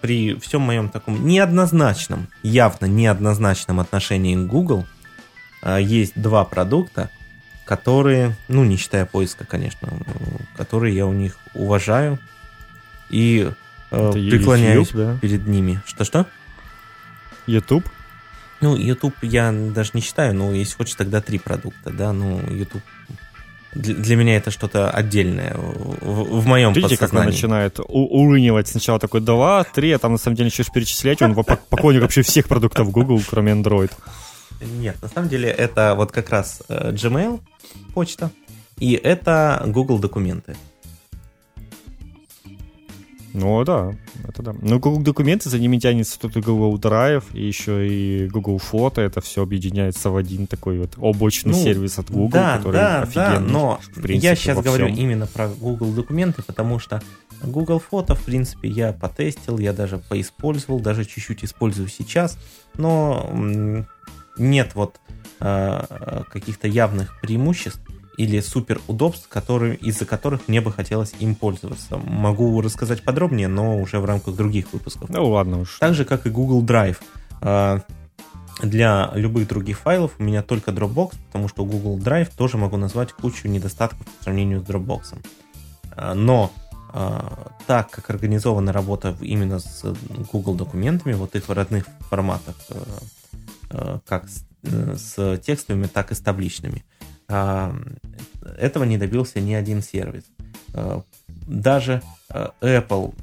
при 0.00 0.34
всем 0.34 0.62
моем 0.62 0.88
таком 0.88 1.26
неоднозначном, 1.26 2.28
явно 2.42 2.86
неоднозначном 2.86 3.80
отношении 3.80 4.34
к 4.34 4.46
Google 4.46 4.86
есть 5.62 6.12
два 6.14 6.44
продукта, 6.44 7.10
которые, 7.64 8.34
ну, 8.48 8.64
не 8.64 8.76
считая 8.76 9.04
поиска, 9.04 9.44
конечно, 9.44 9.88
которые 10.56 10.96
я 10.96 11.06
у 11.06 11.12
них 11.12 11.36
уважаю 11.54 12.18
и 13.10 13.50
э, 13.90 14.12
преклоняюсь 14.12 14.88
YouTube, 14.88 14.96
да? 14.96 15.18
перед 15.20 15.46
ними. 15.46 15.80
Что-что? 15.84 16.26
YouTube? 17.46 17.84
Ну, 18.60 18.76
YouTube 18.76 19.14
я 19.22 19.52
даже 19.52 19.90
не 19.94 20.00
считаю, 20.00 20.34
но 20.34 20.52
если 20.52 20.76
хочешь, 20.76 20.94
тогда 20.94 21.20
три 21.20 21.38
продукта, 21.38 21.90
да, 21.90 22.12
ну, 22.12 22.40
YouTube 22.50 22.82
для 23.74 24.16
меня 24.16 24.36
это 24.36 24.50
что-то 24.50 24.90
отдельное 24.90 25.54
в, 25.54 26.40
в 26.40 26.46
моем 26.46 26.72
Видите, 26.72 26.96
как 26.96 27.12
он 27.12 27.26
начинает 27.26 27.78
урынивать 27.86 28.66
сначала 28.66 28.98
такой 28.98 29.20
два, 29.20 29.62
три, 29.64 29.92
а 29.92 29.98
там 29.98 30.12
на 30.12 30.18
самом 30.18 30.36
деле 30.36 30.46
начнешь 30.46 30.70
перечислять, 30.72 31.20
он 31.22 31.34
поклонник 31.34 32.02
вообще 32.02 32.22
всех 32.22 32.48
продуктов 32.48 32.90
Google, 32.90 33.22
кроме 33.28 33.52
Android. 33.52 33.90
Нет, 34.60 35.00
на 35.02 35.08
самом 35.08 35.28
деле 35.28 35.48
это 35.50 35.94
вот 35.94 36.12
как 36.12 36.30
раз 36.30 36.62
э, 36.68 36.92
Gmail, 36.92 37.40
почта, 37.94 38.30
и 38.78 38.92
это 38.92 39.62
Google 39.66 39.98
документы. 39.98 40.56
Ну 43.34 43.62
да, 43.64 43.92
это 44.26 44.42
да. 44.42 44.54
Но 44.60 44.78
Google 44.78 45.02
документы, 45.02 45.48
за 45.48 45.58
ними 45.58 45.78
тянется 45.78 46.18
тут 46.18 46.36
и 46.36 46.40
Google 46.40 46.76
Drive, 46.78 47.24
и 47.34 47.46
еще 47.46 47.86
и 47.88 48.28
Google 48.28 48.58
Фото, 48.58 49.00
это 49.00 49.20
все 49.20 49.42
объединяется 49.42 50.10
в 50.10 50.16
один 50.16 50.46
такой 50.46 50.78
вот 50.78 50.94
облачный 50.96 51.52
ну, 51.52 51.62
сервис 51.62 51.98
от 51.98 52.10
Google, 52.10 52.30
да, 52.30 52.56
который 52.56 52.76
да, 52.76 53.02
офигенный. 53.02 53.34
Да, 53.34 53.40
но 53.40 53.80
в 53.92 54.00
принципе, 54.00 54.28
я 54.28 54.34
сейчас 54.34 54.60
говорю 54.60 54.88
именно 54.88 55.26
про 55.26 55.48
Google 55.48 55.92
документы, 55.92 56.42
потому 56.42 56.78
что 56.78 57.02
Google 57.42 57.78
Фото, 57.78 58.14
в 58.14 58.24
принципе, 58.24 58.68
я 58.68 58.92
потестил, 58.92 59.58
я 59.58 59.72
даже 59.72 59.98
поиспользовал, 59.98 60.80
даже 60.80 61.04
чуть-чуть 61.04 61.44
использую 61.44 61.88
сейчас, 61.88 62.38
но 62.74 63.30
нет 64.38 64.74
вот 64.74 65.00
э, 65.40 66.22
каких-то 66.30 66.68
явных 66.68 67.20
преимуществ 67.20 67.80
или 68.18 68.40
супер 68.40 68.80
удобств, 68.88 69.28
которые, 69.28 69.76
из-за 69.76 70.04
которых 70.04 70.48
мне 70.48 70.60
бы 70.60 70.72
хотелось 70.72 71.14
им 71.20 71.36
пользоваться. 71.36 71.96
Могу 71.98 72.60
рассказать 72.60 73.04
подробнее, 73.04 73.46
но 73.46 73.78
уже 73.78 74.00
в 74.00 74.04
рамках 74.04 74.34
других 74.34 74.72
выпусков. 74.72 75.08
Ну 75.08 75.24
ладно 75.30 75.60
уж. 75.60 75.78
Так 75.78 75.94
же, 75.94 76.04
как 76.04 76.26
и 76.26 76.30
Google 76.30 76.64
Drive. 76.64 76.98
А, 77.40 77.80
для 78.60 79.12
любых 79.14 79.46
других 79.46 79.78
файлов 79.78 80.12
у 80.18 80.24
меня 80.24 80.42
только 80.42 80.72
Dropbox, 80.72 81.14
потому 81.28 81.46
что 81.46 81.64
Google 81.64 81.96
Drive 81.96 82.30
тоже 82.36 82.58
могу 82.58 82.76
назвать 82.76 83.12
кучу 83.12 83.46
недостатков 83.46 84.04
по 84.04 84.24
сравнению 84.24 84.60
с 84.60 84.64
Dropbox. 84.64 85.16
А, 85.92 86.14
но 86.14 86.50
а, 86.92 87.52
так 87.68 87.88
как 87.90 88.10
организована 88.10 88.72
работа 88.72 89.16
именно 89.20 89.60
с 89.60 89.84
Google 90.32 90.54
документами, 90.54 91.12
вот 91.12 91.36
их 91.36 91.48
в 91.48 91.52
родных 91.52 91.84
форматах, 92.10 92.56
как 93.68 94.26
с 94.94 95.38
текстовыми, 95.38 95.86
так 95.86 96.10
и 96.10 96.14
с 96.14 96.20
табличными, 96.20 96.84
а, 97.28 97.74
этого 98.58 98.84
не 98.84 98.98
добился 98.98 99.40
ни 99.40 99.54
один 99.54 99.82
сервис. 99.82 100.24
А, 100.74 101.02
даже 101.46 102.02
Apple 102.30 103.14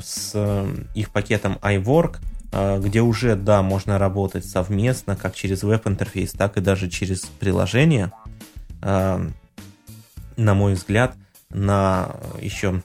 с 0.00 0.66
их 0.94 1.10
пакетом 1.10 1.58
iWork, 1.60 2.18
где 2.80 3.00
уже, 3.00 3.34
да, 3.34 3.62
можно 3.62 3.98
работать 3.98 4.44
совместно, 4.44 5.16
как 5.16 5.34
через 5.34 5.64
веб-интерфейс, 5.64 6.30
так 6.32 6.56
и 6.56 6.60
даже 6.60 6.88
через 6.88 7.22
приложение, 7.22 8.12
на 8.80 9.34
мой 10.36 10.74
взгляд, 10.74 11.16
на 11.50 12.14
еще 12.40 12.82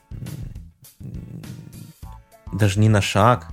даже 2.51 2.79
не 2.79 2.89
на 2.89 3.01
шаг, 3.01 3.52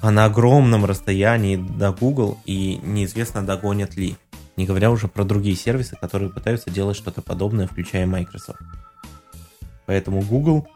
а 0.00 0.10
на 0.10 0.24
огромном 0.26 0.84
расстоянии 0.84 1.56
до 1.56 1.92
Google, 1.92 2.38
и 2.44 2.80
неизвестно, 2.82 3.44
догонят 3.44 3.96
ли. 3.96 4.16
Не 4.56 4.64
говоря 4.64 4.90
уже 4.90 5.08
про 5.08 5.24
другие 5.24 5.56
сервисы, 5.56 5.96
которые 6.00 6.30
пытаются 6.30 6.70
делать 6.70 6.96
что-то 6.96 7.20
подобное, 7.22 7.66
включая 7.66 8.06
Microsoft. 8.06 8.60
Поэтому 9.86 10.22
Google, 10.22 10.66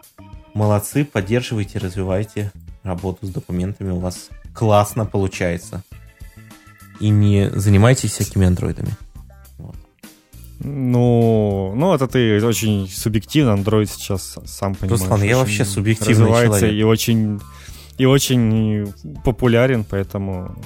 молодцы, 0.55 1.05
поддерживайте, 1.05 1.79
развивайте 1.79 2.53
работу 2.83 3.27
с 3.27 3.31
документами, 3.31 3.91
у 3.91 3.99
вас 3.99 4.29
классно 4.55 5.07
получается. 5.07 5.83
И 7.01 7.09
не 7.09 7.51
занимайтесь 7.51 8.13
всякими 8.13 8.47
андроидами. 8.47 8.91
Вот. 9.59 9.77
Ну, 10.59 11.73
ну, 11.75 11.95
это 11.95 12.07
ты 12.07 12.45
очень 12.45 12.89
субъективно, 12.89 13.53
Android 13.53 13.87
сейчас 13.87 14.39
сам 14.45 14.75
понимаешь. 14.75 15.01
Руслан, 15.01 15.23
я 15.23 15.39
вообще 15.39 15.65
субъективный 15.65 16.27
человек. 16.27 16.73
и 16.73 16.83
очень, 16.83 17.41
и 18.01 18.07
очень 18.07 18.95
популярен, 19.25 19.85
поэтому 19.85 20.57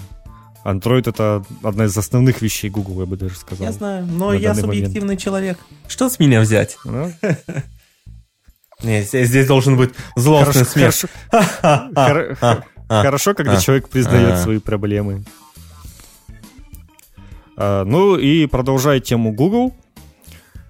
Android 0.65 1.11
это 1.11 1.43
одна 1.65 1.87
из 1.87 1.99
основных 1.99 2.43
вещей 2.43 2.71
Google, 2.71 3.01
я 3.01 3.07
бы 3.07 3.17
даже 3.17 3.35
сказал. 3.35 3.67
Я 3.67 3.73
знаю, 3.73 4.07
но 4.07 4.33
я 4.33 4.55
субъективный 4.55 5.01
момент. 5.01 5.21
человек. 5.21 5.59
Что 5.89 6.09
с 6.09 6.21
меня 6.21 6.41
взять? 6.41 6.77
Ну? 6.85 7.13
Нет, 8.85 9.09
здесь 9.11 9.49
должен 9.49 9.77
быть 9.77 9.91
злостный 10.15 10.65
смех. 10.65 10.95
Хорошо, 12.89 13.35
когда 13.35 13.57
человек 13.57 13.89
признает 13.89 14.39
свои 14.39 14.61
проблемы. 14.61 15.25
А, 17.57 17.85
ну 17.85 18.15
и 18.17 18.47
продолжая 18.47 19.01
тему 19.01 19.33
Google. 19.33 19.75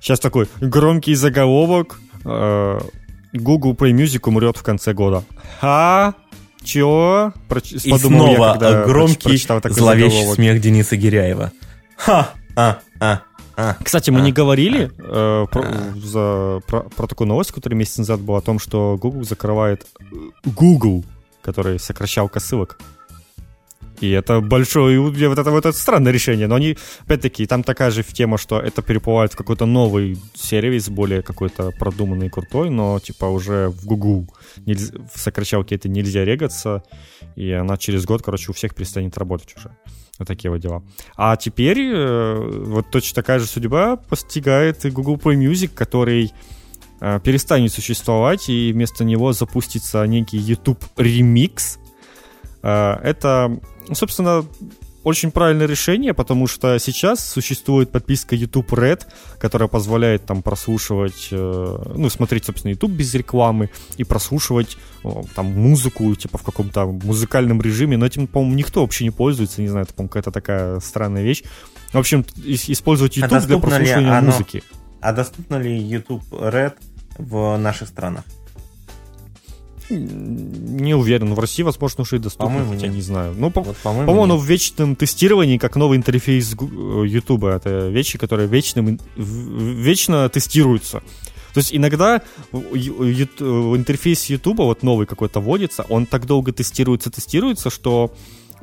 Сейчас 0.00 0.18
такой 0.18 0.48
громкий 0.62 1.14
заголовок. 1.14 2.00
А, 2.24 2.80
Google 3.34 3.74
Play 3.74 3.92
Music 3.92 4.26
умрет 4.26 4.56
в 4.56 4.62
конце 4.62 4.94
года. 4.94 5.24
Ха! 5.60 6.14
Чего? 6.64 7.32
Проч... 7.48 7.72
И 7.72 7.90
Подумал 7.90 8.34
снова 8.34 8.58
я, 8.60 8.84
громкий 8.84 9.36
зловещий 9.36 10.10
заголовок. 10.10 10.34
смех 10.34 10.60
Дениса 10.60 10.96
Гиряева. 10.96 11.52
Ха! 11.96 12.30
А, 12.56 12.78
а, 13.00 13.20
а, 13.56 13.76
Кстати, 13.82 14.10
мы 14.10 14.20
а, 14.20 14.22
не 14.22 14.32
говорили 14.32 14.90
а, 14.98 15.44
э, 15.44 15.46
про, 15.48 15.62
а. 15.62 15.94
за, 15.96 16.60
про, 16.66 16.80
про 16.82 17.06
такую 17.06 17.28
новость, 17.28 17.52
которая 17.52 17.78
месяц 17.78 17.98
назад 17.98 18.20
была 18.20 18.38
о 18.38 18.40
том, 18.40 18.58
что 18.58 18.96
Google 19.00 19.24
закрывает 19.24 19.86
Google, 20.44 21.04
который 21.42 21.78
сокращалка 21.78 22.40
ссылок. 22.40 22.78
И 24.00 24.10
это 24.10 24.40
большое, 24.40 25.00
вот 25.00 25.16
это 25.16 25.50
вот 25.50 25.66
это 25.66 25.76
странное 25.76 26.12
решение. 26.12 26.46
Но 26.46 26.56
они, 26.56 26.76
опять-таки, 27.04 27.46
там 27.46 27.62
такая 27.62 27.90
же 27.90 28.02
тема, 28.02 28.38
что 28.38 28.58
это 28.58 28.82
переплывает 28.82 29.32
в 29.32 29.36
какой-то 29.36 29.66
новый 29.66 30.18
сервис, 30.34 30.88
более 30.88 31.22
какой-то 31.22 31.70
продуманный, 31.78 32.30
крутой, 32.30 32.70
но 32.70 32.98
типа 32.98 33.26
уже 33.26 33.68
в 33.68 33.86
Google 33.86 34.26
нельзя, 34.66 34.94
в 35.14 35.18
сокращалке 35.18 35.76
это 35.76 35.88
нельзя 35.88 36.24
регаться, 36.24 36.82
и 37.36 37.50
она 37.52 37.76
через 37.76 38.04
год, 38.04 38.22
короче, 38.22 38.50
у 38.50 38.54
всех 38.54 38.74
перестанет 38.74 39.16
работать 39.18 39.54
уже. 39.56 39.76
Вот 40.18 40.28
такие 40.28 40.50
вот 40.50 40.60
дела. 40.60 40.82
А 41.16 41.36
теперь 41.36 41.78
э, 41.80 42.36
вот 42.38 42.90
точно 42.90 43.16
такая 43.16 43.40
же 43.40 43.46
судьба 43.46 43.96
постигает 43.96 44.84
и 44.84 44.90
Google 44.90 45.16
Play 45.16 45.36
Music, 45.36 45.68
который 45.74 46.32
э, 47.00 47.20
перестанет 47.24 47.72
существовать, 47.72 48.48
и 48.48 48.72
вместо 48.72 49.04
него 49.04 49.32
запустится 49.32 50.04
некий 50.06 50.38
YouTube 50.38 50.84
ремикс. 50.96 51.78
Э, 52.62 52.96
это 53.02 53.58
собственно, 53.92 54.44
очень 55.04 55.30
правильное 55.30 55.66
решение, 55.66 56.14
потому 56.14 56.46
что 56.46 56.78
сейчас 56.78 57.24
существует 57.24 57.90
подписка 57.90 58.34
YouTube 58.34 58.72
Red, 58.72 59.02
которая 59.38 59.68
позволяет 59.68 60.24
там 60.24 60.42
прослушивать, 60.42 61.28
э, 61.30 61.92
ну, 61.94 62.08
смотреть, 62.08 62.46
собственно, 62.46 62.72
YouTube 62.72 62.92
без 62.92 63.12
рекламы 63.14 63.68
и 63.98 64.04
прослушивать 64.04 64.78
э, 65.04 65.08
там 65.34 65.46
музыку, 65.46 66.14
типа 66.14 66.38
в 66.38 66.42
каком-то 66.42 66.86
музыкальном 66.86 67.60
режиме, 67.60 67.98
но 67.98 68.06
этим, 68.06 68.26
по-моему, 68.26 68.56
никто 68.56 68.80
вообще 68.80 69.04
не 69.04 69.10
пользуется, 69.10 69.60
не 69.60 69.68
знаю, 69.68 69.84
это, 69.84 69.92
по-моему, 69.92 70.08
какая-то 70.08 70.30
такая 70.30 70.80
странная 70.80 71.22
вещь. 71.22 71.44
В 71.92 71.98
общем, 71.98 72.24
использовать 72.44 73.16
YouTube 73.16 73.32
а 73.34 73.40
для 73.40 73.58
прослушивания 73.58 74.20
музыки. 74.22 74.62
А 75.00 75.12
доступно 75.12 75.56
ли 75.56 75.76
YouTube 75.76 76.24
Red 76.32 76.74
в 77.18 77.58
наших 77.58 77.88
странах? 77.88 78.24
Не 79.90 80.94
уверен. 80.94 81.34
В 81.34 81.38
России, 81.38 81.62
возможно, 81.62 82.02
уже 82.02 82.16
и 82.16 82.18
доступно, 82.18 82.46
по-моему, 82.46 82.72
хотя 82.72 82.86
нет. 82.86 82.96
не 82.96 83.02
знаю. 83.02 83.34
Ну, 83.36 83.50
по- 83.50 83.60
вот, 83.62 83.76
по-моему, 83.78 84.06
по-моему 84.06 84.36
в 84.38 84.44
вечном 84.44 84.96
тестировании, 84.96 85.58
как 85.58 85.76
новый 85.76 85.98
интерфейс 85.98 86.52
YouTube. 86.54 87.44
Это 87.44 87.88
вещи, 87.88 88.16
которые 88.18 88.48
вечным, 88.48 88.98
вечно 89.16 90.28
тестируются. 90.28 91.02
То 91.52 91.58
есть 91.58 91.74
иногда 91.74 92.20
интерфейс 92.52 94.24
YouTube, 94.26 94.58
вот 94.58 94.82
новый 94.82 95.06
какой-то 95.06 95.40
вводится, 95.40 95.84
он 95.88 96.06
так 96.06 96.26
долго 96.26 96.52
тестируется, 96.52 97.10
тестируется, 97.10 97.70
что 97.70 98.12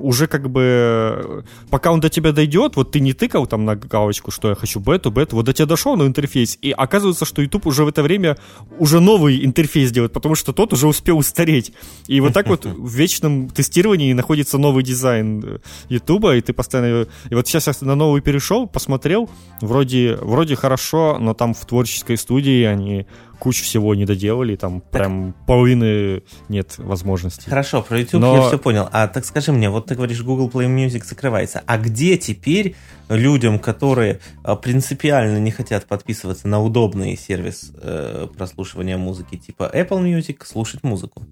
уже 0.02 0.28
как 0.28 0.50
бы, 0.50 1.44
пока 1.70 1.92
он 1.92 2.00
до 2.00 2.10
тебя 2.10 2.32
дойдет, 2.32 2.76
вот 2.76 2.92
ты 2.92 3.00
не 3.00 3.14
тыкал 3.14 3.48
там 3.48 3.66
на 3.66 3.76
галочку, 3.76 4.32
что 4.32 4.50
я 4.50 4.56
хочу 4.56 4.80
бету, 4.80 5.12
бету, 5.12 5.36
вот 5.36 5.46
до 5.46 5.54
тебя 5.54 5.66
дошел 5.66 5.96
на 5.96 6.04
интерфейс, 6.04 6.58
и 6.62 6.72
оказывается, 6.72 7.26
что 7.26 7.42
YouTube 7.42 7.68
уже 7.68 7.84
в 7.84 7.88
это 7.88 8.04
время 8.04 8.38
уже 8.80 9.00
новый 9.00 9.46
интерфейс 9.46 9.92
делает, 9.92 10.14
потому 10.14 10.36
что 10.36 10.54
тот 10.54 10.74
уже 10.74 10.88
успел 10.88 11.18
устареть. 11.18 11.74
И 12.08 12.20
вот 12.20 12.34
так 12.34 12.48
вот 12.48 12.66
в 12.66 12.94
вечном 12.94 13.50
тестировании 13.50 14.14
находится 14.14 14.58
новый 14.58 14.84
дизайн 14.84 15.60
YouTube, 15.90 16.26
и 16.26 16.42
ты 16.42 16.54
постоянно... 16.54 17.08
И 17.30 17.36
вот 17.36 17.48
сейчас 17.48 17.68
я 17.68 17.74
на 17.82 17.96
новый 17.96 18.22
перешел, 18.22 18.68
посмотрел, 18.68 19.30
вроде, 19.62 20.16
вроде 20.22 20.56
хорошо, 20.56 21.18
но 21.20 21.34
там 21.34 21.54
в 21.54 21.66
творческой 21.66 22.18
студии 22.18 22.64
они 22.64 23.06
кучу 23.42 23.64
всего 23.64 23.96
не 23.96 24.06
доделали, 24.06 24.56
там 24.56 24.82
так... 24.82 24.92
прям 24.92 25.34
половины 25.48 26.22
нет 26.48 26.76
возможностей. 26.78 27.50
Хорошо, 27.50 27.82
про 27.82 28.00
YouTube 28.00 28.22
Но... 28.22 28.36
я 28.36 28.48
все 28.48 28.60
понял. 28.60 28.88
А 28.92 29.08
так 29.08 29.26
скажи 29.26 29.52
мне, 29.52 29.68
вот 29.72 29.88
ты 29.88 29.96
говоришь, 29.96 30.22
Google 30.22 30.48
Play 30.48 30.68
Music 30.68 31.04
закрывается. 31.04 31.64
А 31.66 31.80
где 31.80 32.18
теперь 32.18 32.76
людям, 33.10 33.58
которые 33.58 34.20
а, 34.44 34.56
принципиально 34.56 35.40
не 35.40 35.50
хотят 35.50 35.88
подписываться 35.88 36.48
на 36.48 36.62
удобный 36.62 37.18
сервис 37.18 37.72
э, 37.82 38.28
прослушивания 38.38 39.00
музыки 39.00 39.38
типа 39.38 39.72
Apple 39.74 40.04
Music, 40.04 40.46
слушать 40.46 40.84
музыку? 40.84 41.24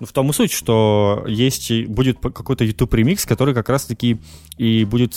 Ну, 0.00 0.06
в 0.06 0.12
том 0.12 0.28
и 0.28 0.32
суть, 0.34 0.52
что 0.52 1.24
есть, 1.26 1.72
будет 1.86 2.18
какой-то 2.20 2.64
YouTube 2.64 2.92
ремикс, 2.92 3.24
который 3.24 3.54
как 3.54 3.70
раз-таки 3.70 4.20
и 4.58 4.84
будет 4.84 5.14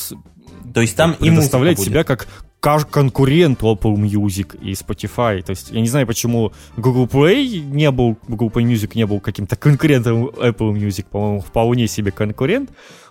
то 0.74 0.80
есть 0.80 0.96
там 0.96 1.12
и 1.14 1.30
предоставлять 1.30 1.80
себя 1.80 2.06
как 2.06 2.28
конкурент 2.64 3.62
Apple 3.62 3.96
Music 3.96 4.58
и 4.62 4.72
Spotify. 4.72 5.42
То 5.42 5.50
есть 5.50 5.72
я 5.72 5.82
не 5.82 5.88
знаю, 5.90 6.08
почему 6.08 6.54
Google 6.78 7.08
Play 7.08 7.60
не 7.60 7.92
был, 7.92 8.18
Google 8.28 8.48
Play 8.48 8.64
Music 8.64 8.92
не 8.96 9.06
был 9.06 9.20
каким-то 9.20 9.58
конкурентом 9.58 10.28
Apple 10.28 10.74
Music, 10.74 11.06
по-моему, 11.12 11.42
вполне 11.42 11.88
себе 11.88 12.12
конкурент. 12.12 12.70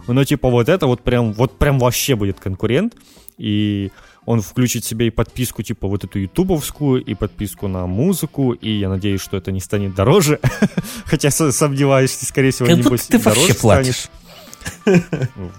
Но 0.08 0.24
типа 0.24 0.48
вот 0.48 0.70
это 0.70 0.86
вот 0.86 1.02
прям, 1.02 1.32
вот 1.34 1.58
прям 1.58 1.78
вообще 1.78 2.16
будет 2.16 2.40
конкурент. 2.40 2.94
И 3.36 3.90
он 4.24 4.40
включит 4.40 4.84
себе 4.84 5.08
и 5.08 5.10
подписку, 5.10 5.62
типа 5.62 5.86
вот 5.86 6.04
эту 6.04 6.18
ютубовскую, 6.18 7.04
и 7.04 7.14
подписку 7.14 7.68
на 7.68 7.86
музыку, 7.86 8.52
и 8.52 8.70
я 8.70 8.88
надеюсь, 8.88 9.20
что 9.20 9.36
это 9.36 9.52
не 9.52 9.60
станет 9.60 9.94
дороже. 9.94 10.40
Хотя 11.04 11.30
сомневаюсь, 11.30 12.12
скорее 12.12 12.52
всего, 12.52 12.68
небось, 12.68 13.06
ты 13.06 13.18
дороже 13.18 13.40
вообще 13.40 13.54
платишь. 13.54 14.08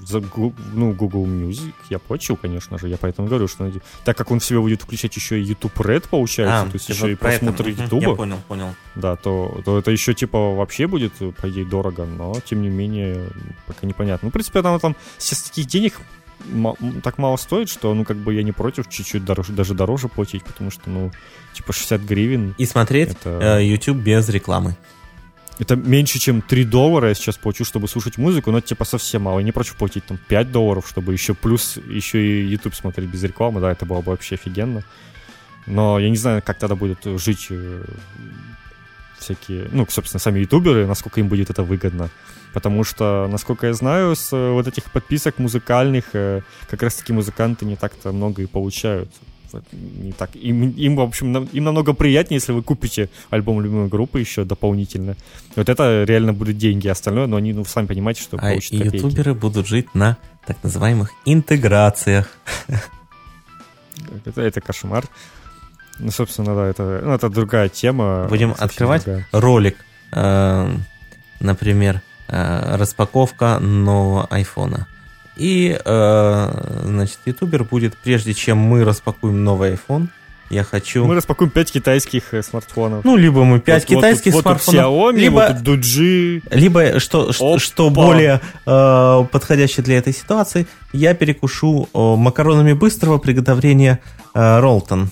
За, 0.02 0.22
ну, 0.74 0.94
Google 0.94 1.26
Music 1.26 1.74
я 1.90 2.00
плачу, 2.00 2.36
конечно 2.36 2.78
же, 2.78 2.88
я 2.88 2.98
поэтому 2.98 3.28
говорю, 3.28 3.48
что 3.48 3.72
так 4.04 4.18
как 4.18 4.32
он 4.32 4.40
в 4.40 4.46
себе 4.46 4.60
будет 4.60 4.82
включать 4.82 5.16
еще 5.16 5.40
и 5.40 5.44
YouTube 5.44 5.78
Red, 5.80 6.08
получается, 6.10 6.62
а, 6.62 6.66
то 6.66 6.74
есть 6.74 6.90
еще 6.90 7.12
и 7.12 7.16
просмотр 7.16 7.68
YouTube. 7.68 8.02
Я 8.02 8.16
понял, 8.16 8.38
понял. 8.48 8.76
Да, 8.96 9.16
то, 9.16 9.62
то 9.66 9.80
это 9.80 9.92
еще 9.92 10.14
типа 10.14 10.56
вообще 10.56 10.88
будет, 10.88 11.14
по 11.14 11.50
идее, 11.50 11.66
дорого, 11.66 12.06
но 12.06 12.34
тем 12.46 12.62
не 12.62 12.70
менее, 12.70 13.30
пока 13.68 13.88
непонятно. 13.88 14.28
Ну, 14.28 14.30
в 14.30 14.34
принципе, 14.34 14.62
там, 14.62 14.80
там 14.80 14.96
сейчас 15.18 15.44
таких 15.44 15.68
денег 15.68 16.00
так 17.04 17.18
мало 17.18 17.38
стоит, 17.38 17.70
что, 17.70 17.94
ну, 17.94 18.04
как 18.04 18.18
бы 18.18 18.34
я 18.34 18.44
не 18.44 18.52
против 18.52 18.90
чуть-чуть 18.90 19.24
дороже, 19.24 19.54
даже 19.54 19.74
дороже 19.74 20.08
платить, 20.08 20.44
потому 20.44 20.72
что, 20.72 20.90
ну, 20.90 21.12
типа 21.54 21.74
60 21.74 22.02
гривен. 22.02 22.56
И 22.58 22.66
смотреть 22.66 23.12
это... 23.12 23.58
Э, 23.60 23.64
YouTube 23.64 23.98
без 23.98 24.28
рекламы. 24.30 24.76
Это 25.60 25.76
меньше, 25.76 26.20
чем 26.20 26.42
3 26.42 26.66
доллара 26.66 27.10
я 27.10 27.14
сейчас 27.14 27.38
плачу, 27.38 27.64
чтобы 27.64 27.88
слушать 27.88 28.18
музыку, 28.18 28.52
но 28.52 28.58
это 28.58 28.68
типа 28.68 28.86
совсем 28.86 29.24
мало. 29.24 29.40
Я 29.40 29.46
не 29.46 29.52
против 29.52 29.76
платить 29.76 30.06
там 30.06 30.18
5 30.18 30.52
долларов, 30.52 30.88
чтобы 30.88 31.14
еще 31.14 31.34
плюс 31.34 31.78
еще 31.78 32.26
и 32.26 32.48
YouTube 32.48 32.76
смотреть 32.76 33.10
без 33.10 33.24
рекламы, 33.24 33.62
да, 33.62 33.72
это 33.72 33.86
было 33.86 34.02
бы 34.02 34.12
вообще 34.12 34.36
офигенно. 34.36 34.84
Но 35.66 36.00
я 36.00 36.10
не 36.10 36.18
знаю, 36.18 36.42
как 36.44 36.58
тогда 36.58 36.76
будет 36.76 37.00
жить 37.04 37.48
э, 37.50 37.84
всякие, 39.20 39.70
ну, 39.72 39.86
собственно, 39.90 40.20
сами 40.20 40.40
ютуберы, 40.40 40.86
насколько 40.88 41.20
им 41.20 41.28
будет 41.30 41.50
это 41.50 41.64
выгодно. 41.64 42.10
Потому 42.54 42.84
что, 42.84 43.28
насколько 43.32 43.68
я 43.68 43.74
знаю, 43.74 44.16
с 44.16 44.34
э, 44.34 44.52
вот 44.52 44.68
этих 44.68 44.92
подписок 44.92 45.40
музыкальных 45.40 46.06
э, 46.14 46.42
как 46.70 46.84
раз-таки 46.84 47.14
музыканты 47.14 47.66
не 47.66 47.76
так-то 47.76 48.12
много 48.12 48.42
и 48.42 48.46
получают 48.46 49.10
не 49.72 50.12
так. 50.12 50.36
Им, 50.36 50.70
им, 50.72 50.96
в 50.96 51.02
общем, 51.02 51.44
им 51.44 51.64
намного 51.64 51.94
приятнее, 51.94 52.38
если 52.38 52.52
вы 52.52 52.64
купите 52.64 53.10
альбом 53.30 53.62
любимой 53.62 53.88
группы 53.88 54.20
еще 54.20 54.44
дополнительно. 54.44 55.16
Вот 55.56 55.70
это 55.70 56.04
реально 56.04 56.34
будут 56.34 56.58
деньги, 56.58 56.88
остальное, 56.88 57.28
но 57.28 57.38
они, 57.38 57.54
ну, 57.54 57.66
сами 57.66 57.88
понимаете, 57.88 58.22
что 58.22 58.38
а 58.38 58.42
получат 58.42 58.74
и 58.74 58.78
ютуберы 58.78 59.34
будут 59.34 59.68
жить 59.68 59.94
на 59.94 60.18
так 60.46 60.58
называемых 60.64 61.12
интеграциях. 61.26 62.30
Это, 64.26 64.42
это 64.42 64.62
кошмар. 64.62 65.06
Ну, 66.00 66.12
собственно, 66.12 66.56
да, 66.56 66.68
это, 66.68 67.02
ну, 67.04 67.14
это 67.14 67.30
другая 67.30 67.70
тема. 67.70 68.26
Будем 68.30 68.56
открывать 68.58 69.04
другая. 69.06 69.28
ролик, 69.32 69.78
э, 70.12 70.76
например, 71.40 72.02
э, 72.28 72.76
распаковка 72.76 73.60
нового 73.60 74.26
айфона. 74.28 74.88
И, 75.36 75.78
э, 75.84 76.82
значит, 76.84 77.20
ютубер 77.26 77.64
будет, 77.64 77.98
прежде 77.98 78.34
чем 78.34 78.58
мы 78.58 78.84
распакуем 78.84 79.44
новый 79.44 79.74
iPhone, 79.74 80.08
я 80.50 80.64
хочу... 80.64 81.06
Мы 81.06 81.16
распакуем 81.16 81.50
5 81.50 81.72
китайских 81.72 82.34
э, 82.34 82.44
смартфонов. 82.44 83.04
Ну, 83.04 83.16
либо 83.16 83.44
мы 83.44 83.60
5 83.60 83.90
вот, 83.90 83.98
китайских 83.98 84.34
вот, 84.34 84.44
смартфонов, 84.44 84.86
вот 84.86 85.16
Xiaomi, 85.16 85.20
либо, 85.20 85.34
вот 85.34 85.68
Duji. 85.68 86.44
Либо, 86.52 87.00
что, 87.00 87.34
что, 87.34 87.58
что 87.58 87.90
более 87.90 88.40
э, 88.66 89.26
подходящее 89.32 89.84
для 89.84 89.98
этой 89.98 90.14
ситуации, 90.14 90.68
я 90.92 91.16
перекушу 91.16 91.90
э, 91.92 91.98
макаронами 91.98 92.74
быстрого 92.74 93.18
приготовления 93.18 94.00
э, 94.36 94.60
Ролтон. 94.60 95.10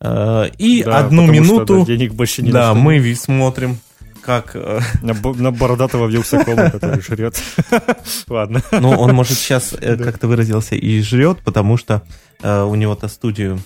Э, 0.00 0.48
и 0.58 0.84
да, 0.84 0.98
одну 0.98 1.26
минуту... 1.26 1.64
Что, 1.64 1.78
да, 1.80 1.84
денег 1.84 2.12
больше 2.12 2.42
не 2.42 2.52
Да, 2.52 2.74
мы 2.74 3.14
смотрим 3.16 3.78
как... 4.22 4.52
Э, 4.54 4.80
на, 5.02 5.14
на 5.14 5.50
бородатого 5.50 6.06
вилсакома, 6.06 6.70
который 6.70 7.00
жрет. 7.02 7.40
Ладно. 8.28 8.62
Ну, 8.72 8.90
он, 8.90 9.14
может, 9.14 9.36
сейчас, 9.36 9.74
э, 9.78 9.96
как 9.96 10.18
ты 10.18 10.26
выразился, 10.26 10.74
и 10.74 11.02
жрет, 11.02 11.40
потому 11.44 11.76
что 11.76 12.02
э, 12.42 12.62
у 12.62 12.74
него-то 12.74 13.08
студию 13.08 13.60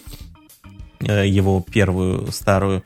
его 0.99 1.61
первую 1.61 2.33
старую, 2.33 2.83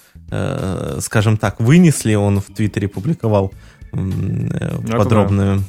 скажем 0.98 1.36
так, 1.36 1.60
вынесли, 1.60 2.14
он 2.16 2.40
в 2.40 2.46
Твиттере 2.46 2.88
публиковал 2.88 3.52
подробный 3.92 5.62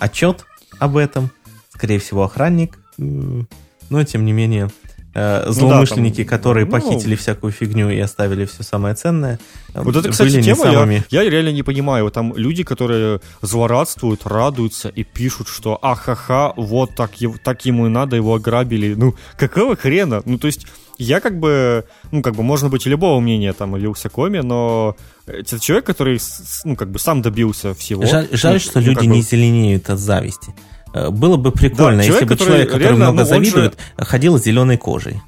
отчет 0.00 0.44
об 0.80 0.96
этом. 0.96 1.30
Скорее 1.72 2.00
всего, 2.00 2.24
охранник. 2.24 2.80
Но, 2.98 4.04
тем 4.04 4.24
не 4.24 4.32
менее, 4.32 4.70
э, 5.14 5.44
злоумышленники, 5.50 6.20
ну, 6.20 6.24
да, 6.24 6.30
там, 6.30 6.38
которые 6.38 6.66
ну, 6.66 6.72
похитили 6.72 7.16
всякую 7.16 7.52
фигню 7.52 7.90
и 7.90 7.98
оставили 7.98 8.44
все 8.44 8.62
самое 8.62 8.94
ценное. 8.94 9.38
Вот 9.74 9.96
это, 9.96 10.10
кстати, 10.10 10.42
тема, 10.42 10.62
самыми... 10.62 11.04
я, 11.10 11.22
я 11.22 11.30
реально 11.30 11.52
не 11.52 11.62
понимаю. 11.62 12.10
Там 12.10 12.36
люди, 12.36 12.62
которые 12.62 13.20
злорадствуют, 13.40 14.26
радуются 14.26 14.88
и 14.88 15.04
пишут, 15.04 15.48
что 15.48 15.78
ахаха, 15.82 16.52
вот 16.56 16.94
так, 16.94 17.12
так 17.42 17.64
ему 17.64 17.86
и 17.86 17.88
надо, 17.88 18.16
его 18.16 18.34
ограбили. 18.34 18.94
Ну, 18.94 19.14
какого 19.36 19.76
хрена? 19.76 20.22
Ну, 20.24 20.38
то 20.38 20.46
есть, 20.46 20.66
я 20.98 21.20
как 21.20 21.38
бы, 21.38 21.84
ну, 22.10 22.22
как 22.22 22.34
бы, 22.34 22.42
можно 22.42 22.68
быть 22.68 22.86
и 22.86 22.90
любого 22.90 23.20
мнения 23.20 23.52
там 23.52 23.74
о 23.74 23.78
Вилсакоме, 23.78 24.42
но 24.42 24.96
это 25.26 25.58
человек, 25.58 25.86
который, 25.86 26.20
ну, 26.64 26.76
как 26.76 26.90
бы 26.90 26.98
сам 26.98 27.22
добился 27.22 27.74
всего. 27.74 28.06
Жаль, 28.06 28.28
жаль 28.32 28.54
ну, 28.54 28.60
что 28.60 28.80
ну, 28.80 28.86
люди 28.86 29.06
бы... 29.06 29.14
не 29.14 29.22
зеленеют 29.22 29.90
от 29.90 29.98
зависти. 29.98 30.54
Э, 30.94 31.10
было 31.10 31.36
бы 31.36 31.52
прикольно, 31.52 31.98
да, 31.98 32.04
человек, 32.04 32.22
если 32.22 32.24
бы 32.24 32.28
который 32.30 32.48
человек, 32.48 32.68
который 32.68 32.82
реально, 32.82 33.12
много 33.12 33.20
ну, 33.22 33.28
завидует, 33.28 33.78
же... 33.98 34.04
ходил 34.04 34.38
с 34.38 34.42
зеленой 34.42 34.76
кожей. 34.76 35.20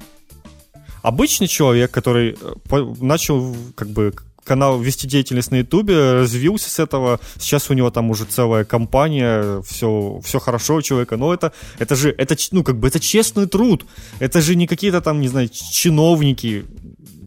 Обычный 1.01 1.47
человек, 1.47 1.91
который 1.91 2.37
э, 2.39 2.93
начал 2.99 3.55
как 3.75 3.89
бы 3.89 4.13
канал 4.45 4.79
вести 4.79 5.07
деятельность 5.07 5.51
на 5.51 5.57
Ютубе, 5.57 6.13
развился 6.13 6.69
с 6.69 6.79
этого. 6.79 7.19
Сейчас 7.39 7.69
у 7.69 7.73
него 7.73 7.89
там 7.89 8.11
уже 8.11 8.25
целая 8.25 8.63
компания, 8.63 9.61
все, 9.63 10.21
все 10.23 10.39
хорошо 10.39 10.75
у 10.75 10.81
человека. 10.81 11.17
Но 11.17 11.33
это, 11.33 11.51
это 11.79 11.95
же, 11.95 12.13
это, 12.17 12.35
ну, 12.51 12.63
как 12.63 12.77
бы, 12.77 12.87
это 12.87 12.99
честный 12.99 13.47
труд. 13.47 13.85
Это 14.19 14.41
же 14.41 14.55
не 14.55 14.67
какие-то 14.67 15.01
там, 15.01 15.19
не 15.19 15.27
знаю, 15.27 15.49
чиновники 15.49 16.65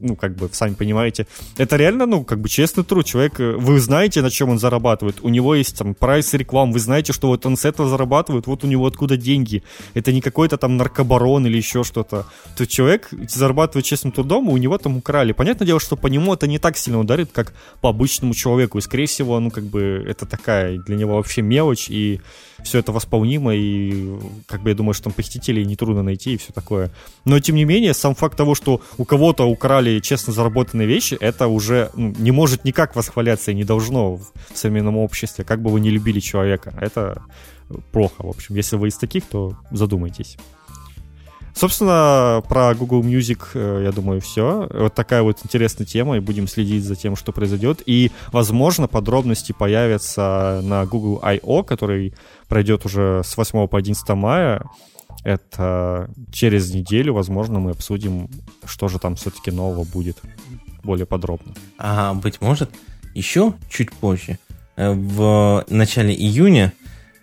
ну, 0.01 0.17
как 0.17 0.37
бы, 0.37 0.49
сами 0.53 0.75
понимаете, 0.75 1.27
это 1.57 1.77
реально, 1.77 2.07
ну, 2.07 2.25
как 2.25 2.41
бы 2.41 2.49
честный 2.49 2.85
труд. 2.85 3.07
Человек, 3.07 3.41
э, 3.41 3.53
вы 3.53 3.81
знаете, 3.81 4.23
на 4.23 4.31
чем 4.31 4.51
он 4.51 4.59
зарабатывает. 4.59 5.19
У 5.23 5.29
него 5.29 5.55
есть 5.55 5.77
там 5.79 5.95
прайс 5.95 6.35
реклам, 6.35 6.73
вы 6.73 6.81
знаете, 6.81 7.13
что 7.13 7.29
вот 7.29 7.47
он 7.47 7.57
с 7.57 7.65
этого 7.65 7.89
зарабатывает, 7.89 8.47
вот 8.47 8.65
у 8.65 8.67
него 8.67 8.87
откуда 8.87 9.17
деньги. 9.17 9.63
Это 9.95 10.13
не 10.13 10.21
какой-то 10.21 10.57
там 10.57 10.77
наркобарон 10.77 11.47
или 11.47 11.57
еще 11.57 11.85
что-то. 11.85 12.27
То 12.57 12.67
человек 12.67 13.09
зарабатывает 13.29 13.85
честным 13.85 14.13
трудом, 14.13 14.49
и 14.49 14.53
у 14.53 14.57
него 14.57 14.79
там 14.79 14.97
украли. 14.97 15.33
Понятное 15.33 15.67
дело, 15.67 15.81
что 15.81 15.97
по 15.97 16.07
нему 16.07 16.35
это 16.35 16.47
не 16.47 16.59
так 16.59 16.77
сильно 16.77 17.01
ударит, 17.01 17.31
как 17.33 17.55
по 17.81 17.89
обычному 17.91 18.35
человеку. 18.35 18.79
И, 18.79 18.81
скорее 18.81 19.07
всего, 19.07 19.39
ну, 19.41 19.51
как 19.51 19.65
бы, 19.65 20.05
это 20.09 20.27
такая 20.27 20.79
для 20.79 20.97
него 20.97 21.17
вообще 21.17 21.43
мелочь, 21.43 21.91
и 21.91 22.21
все 22.63 22.79
это 22.79 22.93
восполнимо, 22.93 23.55
и 23.55 24.09
как 24.47 24.63
бы 24.63 24.71
я 24.71 24.75
думаю, 24.75 24.95
что 24.95 25.05
там 25.05 25.13
похитителей 25.13 25.65
нетрудно 25.65 26.03
найти 26.03 26.35
и 26.35 26.37
все 26.37 26.53
такое. 26.53 26.91
Но 27.25 27.39
тем 27.41 27.57
не 27.57 27.65
менее, 27.65 27.95
сам 27.95 28.15
факт 28.15 28.37
того, 28.37 28.55
что 28.55 28.81
у 28.97 29.05
кого-то 29.05 29.45
украли 29.45 29.88
честно 30.03 30.33
заработанные 30.33 30.87
вещи, 30.87 31.17
это 31.21 31.49
уже 31.49 31.91
ну, 31.95 32.15
не 32.19 32.31
может 32.31 32.65
никак 32.65 32.97
восхваляться 32.97 33.51
и 33.51 33.55
не 33.55 33.65
должно 33.65 34.17
в 34.17 34.33
современном 34.55 34.97
обществе, 34.97 35.45
как 35.45 35.63
бы 35.63 35.71
вы 35.71 35.81
не 35.81 35.91
любили 35.91 36.21
человека. 36.21 36.75
Это 36.81 37.23
плохо, 37.93 38.23
в 38.23 38.29
общем. 38.29 38.55
Если 38.55 38.77
вы 38.77 38.89
из 38.89 38.97
таких, 38.97 39.25
то 39.27 39.57
задумайтесь. 39.71 40.37
Собственно, 41.59 42.41
про 42.49 42.73
Google 42.75 43.03
Music, 43.03 43.49
э, 43.55 43.83
я 43.85 43.91
думаю, 43.91 44.21
все. 44.21 44.69
Вот 44.73 44.95
такая 44.95 45.23
вот 45.23 45.39
интересная 45.43 45.87
тема, 45.87 46.17
и 46.17 46.21
будем 46.21 46.47
следить 46.47 46.85
за 46.85 46.95
тем, 46.95 47.17
что 47.17 47.33
произойдет. 47.33 47.83
И, 47.85 48.13
возможно, 48.31 48.87
подробности 48.87 49.51
появятся 49.51 50.61
на 50.63 50.87
Google 50.87 51.19
I.O., 51.21 51.65
который 51.65 52.15
пройдет 52.47 52.87
уже 52.87 53.23
с 53.25 53.37
8 53.37 53.67
по 53.67 53.77
11 53.77 54.09
мая. 54.11 54.63
Это 55.25 56.11
через 56.33 56.73
неделю, 56.73 57.15
возможно, 57.15 57.59
мы 57.59 57.73
обсудим, 57.73 58.29
что 58.65 58.89
же 58.89 58.99
там 58.99 59.17
все-таки 59.17 59.51
нового 59.51 59.85
будет 59.85 60.19
более 60.83 61.07
подробно. 61.07 61.55
А, 61.79 62.15
быть 62.15 62.41
может, 62.41 62.71
еще 63.15 63.55
чуть 63.69 63.93
позже, 63.93 64.39
э, 64.77 64.93
в 64.93 65.65
начале 65.69 66.15
июня, 66.15 66.73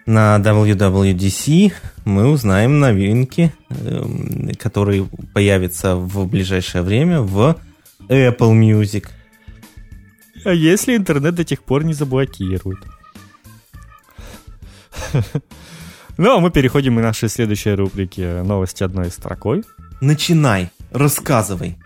на 0.05 0.37
WWDC 0.37 1.73
мы 2.05 2.29
узнаем 2.29 2.79
новинки, 2.79 3.51
эм, 3.69 4.51
которые 4.59 5.07
появятся 5.33 5.95
в 5.95 6.27
ближайшее 6.27 6.83
время 6.83 7.21
в 7.21 7.59
Apple 8.07 8.53
Music. 8.53 9.07
А 10.43 10.51
если 10.51 10.95
интернет 10.95 11.33
до 11.33 11.43
тех 11.43 11.63
пор 11.63 11.83
не 11.83 11.93
заблокируют? 11.93 12.79
Ну, 16.17 16.37
а 16.37 16.39
мы 16.39 16.49
переходим 16.49 16.97
к 16.97 17.01
нашей 17.01 17.27
следующей 17.27 17.71
рубрике 17.71 18.41
«Новости 18.43 18.83
одной 18.83 19.11
строкой». 19.11 19.63
Начинай, 19.99 20.69
рассказывай 20.91 21.77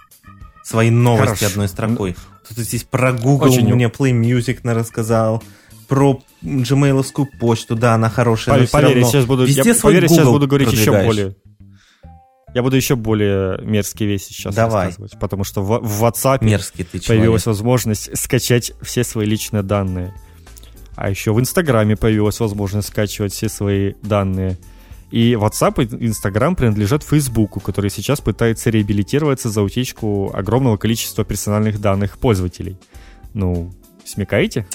свои 0.64 0.92
новости 0.92 1.40
Хорошо. 1.40 1.48
одной 1.48 1.68
строкой. 1.68 2.16
Тут 2.48 2.58
здесь 2.60 2.84
про 2.84 3.12
Google 3.12 3.48
Очень 3.48 3.74
мне 3.74 3.86
Play 3.88 4.12
Music 4.12 4.60
рассказал, 4.72 5.44
про 5.88 6.22
gmail 6.44 7.28
почту, 7.40 7.76
да, 7.76 7.96
она 7.96 8.10
хорошая, 8.10 8.60
но 8.60 8.68
Поверь, 8.68 8.94
равно 8.94 9.08
сейчас 9.10 9.26
буду, 9.26 9.46
везде 9.46 9.64
я, 9.66 9.74
свой 9.74 9.94
поверь, 9.94 10.08
сейчас 10.08 10.28
буду 10.28 10.48
говорить 10.48 10.72
еще 10.72 10.92
более... 10.92 11.36
Я 12.54 12.64
буду 12.64 12.76
еще 12.76 12.96
более 12.96 13.60
мерзкие 13.64 14.10
вещи 14.10 14.26
сейчас 14.26 14.56
Давай. 14.56 14.88
рассказывать, 14.88 15.20
потому 15.20 15.44
что 15.44 15.62
в, 15.62 15.80
в 15.80 16.04
WhatsApp 16.04 16.44
Мерзкий 16.44 16.84
ты 16.84 17.00
человек. 17.00 17.22
появилась 17.22 17.46
возможность 17.46 18.18
скачать 18.18 18.74
все 18.82 19.04
свои 19.04 19.28
личные 19.28 19.62
данные. 19.62 20.16
А 21.00 21.10
еще 21.10 21.32
в 21.32 21.40
Инстаграме 21.40 21.96
появилась 21.96 22.42
возможность 22.42 22.90
скачивать 22.90 23.32
все 23.32 23.48
свои 23.48 23.94
данные. 24.02 24.58
И 25.12 25.32
WhatsApp 25.32 25.82
и 25.82 26.08
Instagram 26.08 26.58
принадлежат 26.58 27.04
Фейсбуку, 27.04 27.62
который 27.62 27.90
сейчас 27.90 28.20
пытается 28.20 28.70
реабилитироваться 28.70 29.50
за 29.50 29.62
утечку 29.62 30.30
огромного 30.36 30.76
количества 30.76 31.24
персональных 31.24 31.80
данных 31.80 32.18
пользователей. 32.18 32.76
Ну, 33.34 33.74
смекаете? 34.04 34.68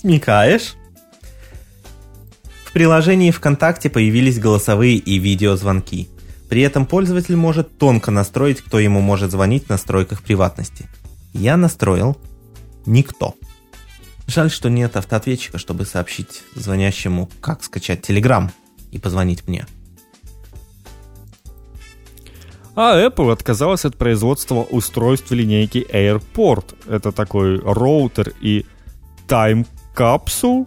Смекаешь? 0.00 0.76
В 2.66 2.72
приложении 2.72 3.32
ВКонтакте 3.32 3.90
появились 3.90 4.38
голосовые 4.38 4.94
и 4.94 5.18
видеозвонки. 5.18 6.08
При 6.48 6.62
этом 6.62 6.86
пользователь 6.86 7.34
может 7.34 7.78
тонко 7.78 8.12
настроить, 8.12 8.60
кто 8.60 8.78
ему 8.78 9.00
может 9.00 9.32
звонить 9.32 9.66
в 9.66 9.70
настройках 9.70 10.22
приватности. 10.22 10.88
Я 11.32 11.56
настроил 11.56 12.16
никто. 12.86 13.34
Жаль, 14.26 14.50
что 14.50 14.70
нет 14.70 14.96
автоответчика, 14.96 15.58
чтобы 15.58 15.84
сообщить 15.84 16.42
звонящему, 16.54 17.28
как 17.40 17.62
скачать 17.62 18.08
Telegram 18.08 18.50
и 18.90 18.98
позвонить 18.98 19.46
мне. 19.46 19.66
А 22.76 22.98
Apple 22.98 23.32
отказалась 23.32 23.84
от 23.84 23.96
производства 23.96 24.62
устройств 24.62 25.30
линейки 25.30 25.86
AirPort. 25.92 26.74
Это 26.88 27.12
такой 27.12 27.60
роутер 27.60 28.32
и 28.40 28.66
тайм-капсул. 29.28 30.66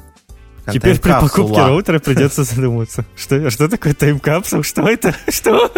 Теперь 0.72 1.00
при 1.00 1.12
покупке 1.12 1.62
роутера 1.62 2.00
придется 2.00 2.44
задуматься. 2.44 3.06
Что, 3.16 3.50
что 3.50 3.68
такое 3.68 3.94
тайм-капсул? 3.94 4.64
Что 4.64 4.88
это? 4.88 5.16
Что? 5.30 5.72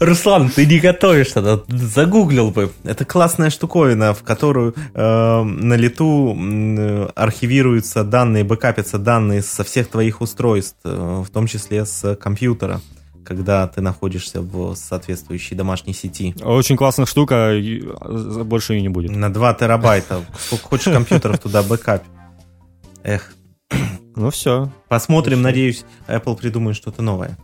Руслан, 0.00 0.50
ты 0.50 0.66
не 0.66 0.80
готовишь 0.80 1.32
тогда, 1.32 1.60
загуглил 1.68 2.50
бы. 2.50 2.72
Это 2.84 3.04
классная 3.04 3.50
штуковина, 3.50 4.14
в 4.14 4.22
которую 4.22 4.74
э, 4.94 5.42
на 5.42 5.74
лету 5.74 6.36
э, 6.36 7.08
архивируются 7.14 8.02
данные, 8.04 8.44
бэкапятся 8.44 8.98
данные 8.98 9.42
со 9.42 9.62
всех 9.64 9.88
твоих 9.88 10.20
устройств, 10.20 10.78
э, 10.84 11.22
в 11.24 11.30
том 11.30 11.46
числе 11.46 11.86
с 11.86 12.16
компьютера, 12.16 12.80
когда 13.24 13.68
ты 13.68 13.80
находишься 13.80 14.40
в 14.42 14.74
соответствующей 14.74 15.54
домашней 15.54 15.94
сети. 15.94 16.34
Очень 16.42 16.76
классная 16.76 17.06
штука, 17.06 17.50
а, 17.50 18.44
больше 18.44 18.74
ее 18.74 18.82
не 18.82 18.88
будет. 18.88 19.10
На 19.10 19.32
2 19.32 19.54
терабайта. 19.54 20.20
Сколько 20.38 20.64
хочешь 20.64 20.92
компьютеров 20.92 21.38
туда 21.38 21.62
бэкап. 21.62 22.02
Эх, 23.04 23.32
Ну 24.14 24.30
все. 24.30 24.70
посмотрим, 24.88 25.38
Хорошо. 25.38 25.48
надеюсь, 25.48 25.84
Apple 26.06 26.36
придумает 26.36 26.76
что-то 26.76 27.02
новое. 27.02 27.38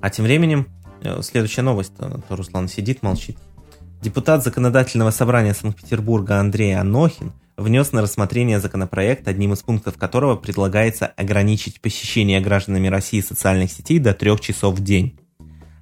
А 0.00 0.10
тем 0.10 0.24
временем, 0.24 0.66
э, 1.02 1.22
следующая 1.22 1.62
новость, 1.62 1.96
то, 1.96 2.20
то 2.28 2.36
Руслан 2.36 2.68
сидит, 2.68 3.02
молчит. 3.02 3.38
Депутат 4.02 4.42
Законодательного 4.42 5.12
собрания 5.12 5.54
Санкт-Петербурга 5.54 6.40
Андрей 6.40 6.76
Анохин 6.76 7.32
внес 7.56 7.92
на 7.92 8.02
рассмотрение 8.02 8.58
законопроект, 8.58 9.28
одним 9.28 9.52
из 9.52 9.62
пунктов 9.62 9.96
которого 9.96 10.34
предлагается 10.36 11.06
ограничить 11.06 11.80
посещение 11.80 12.40
гражданами 12.40 12.88
России 12.88 13.20
социальных 13.20 13.70
сетей 13.70 14.00
до 14.00 14.12
трех 14.12 14.40
часов 14.40 14.76
в 14.76 14.82
день. 14.82 15.18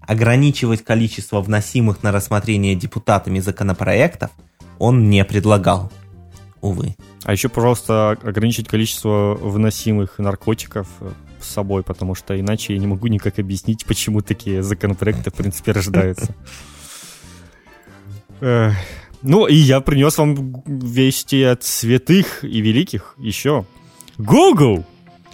Ограничивать 0.03 0.85
количество 0.85 1.41
вносимых 1.41 2.03
на 2.03 2.13
рассмотрение 2.13 2.75
депутатами 2.75 3.39
законопроектов 3.39 4.31
он 4.79 5.09
не 5.09 5.25
предлагал. 5.25 5.91
Увы. 6.61 6.97
А 7.25 7.33
еще, 7.33 7.49
пожалуйста, 7.49 8.11
ограничить 8.11 8.69
количество 8.69 9.35
вносимых 9.35 10.19
наркотиков 10.19 10.89
э, 11.01 11.11
с 11.41 11.49
собой, 11.49 11.83
потому 11.83 12.15
что 12.15 12.39
иначе 12.39 12.75
я 12.75 12.79
не 12.79 12.87
могу 12.87 13.09
никак 13.09 13.39
объяснить, 13.39 13.85
почему 13.85 14.23
такие 14.23 14.63
законопроекты, 14.63 15.31
в 15.31 15.35
принципе, 15.35 15.73
рождаются. 15.73 16.35
Ну, 19.23 19.47
и 19.47 19.55
я 19.55 19.83
принес 19.83 20.17
вам 20.17 20.63
вести 20.67 21.43
от 21.43 21.63
святых 21.63 22.43
и 22.43 22.63
великих 22.63 23.15
еще. 23.19 23.67
Google! 24.17 24.87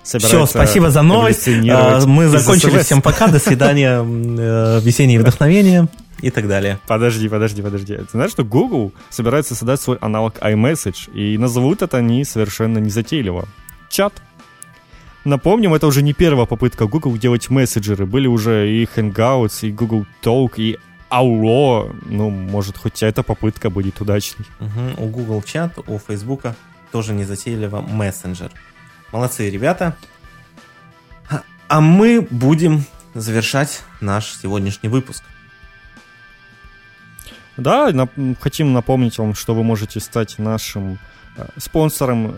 Все, 0.02 0.46
спасибо 0.46 0.90
за 0.90 1.02
новость. 1.02 1.48
А, 1.48 2.00
Мы 2.06 2.28
закончили. 2.28 2.78
SMS. 2.78 2.82
Всем 2.82 3.02
пока, 3.02 3.28
до 3.28 3.38
свидания, 3.38 4.04
э, 4.04 4.80
весеннее 4.82 5.18
вдохновение 5.18 5.88
и 6.20 6.30
так 6.30 6.48
далее. 6.48 6.78
Подожди, 6.86 7.28
подожди, 7.28 7.62
подожди. 7.62 7.96
Ты 7.96 8.06
знаешь, 8.12 8.30
что 8.30 8.44
Google 8.44 8.92
собирается 9.10 9.54
создать 9.54 9.80
свой 9.80 9.96
аналог 10.00 10.38
iMessage, 10.38 11.12
и 11.12 11.36
назовут 11.38 11.82
это 11.82 11.98
они 11.98 12.24
совершенно 12.24 12.78
незатейливо. 12.78 13.46
Чат. 13.90 14.14
Напомним, 15.24 15.74
это 15.74 15.86
уже 15.88 16.02
не 16.02 16.12
первая 16.12 16.46
попытка 16.46 16.86
Google 16.86 17.16
делать 17.16 17.50
мессенджеры. 17.50 18.06
Были 18.06 18.28
уже 18.28 18.70
и 18.70 18.84
Hangouts, 18.84 19.66
и 19.68 19.72
Google 19.72 20.06
Talk, 20.22 20.54
и 20.56 20.78
Auro. 21.10 21.94
Ну, 22.06 22.30
может, 22.30 22.78
хоть 22.78 23.02
эта 23.02 23.22
попытка 23.22 23.68
будет 23.70 24.00
удачной. 24.00 24.46
Мгм. 24.60 24.94
У 24.98 25.08
Google 25.08 25.42
чат, 25.42 25.78
у 25.86 25.98
Facebook 25.98 26.42
тоже 26.92 27.12
не 27.12 27.24
затейливо 27.24 27.80
мессенджер. 27.80 28.50
Молодцы, 29.12 29.50
ребята. 29.50 29.96
А- 31.28 31.42
А 31.68 31.80
мы 31.80 32.20
будем 32.30 32.84
завершать 33.14 33.82
наш 34.00 34.36
сегодняшний 34.40 34.88
выпуск. 34.88 35.24
Да, 37.56 37.90
нап- 37.90 38.36
хотим 38.40 38.72
напомнить 38.72 39.18
вам, 39.18 39.34
что 39.34 39.54
вы 39.54 39.62
можете 39.62 40.00
стать 40.00 40.38
нашим 40.38 40.98
э, 41.36 41.46
спонсором, 41.56 42.36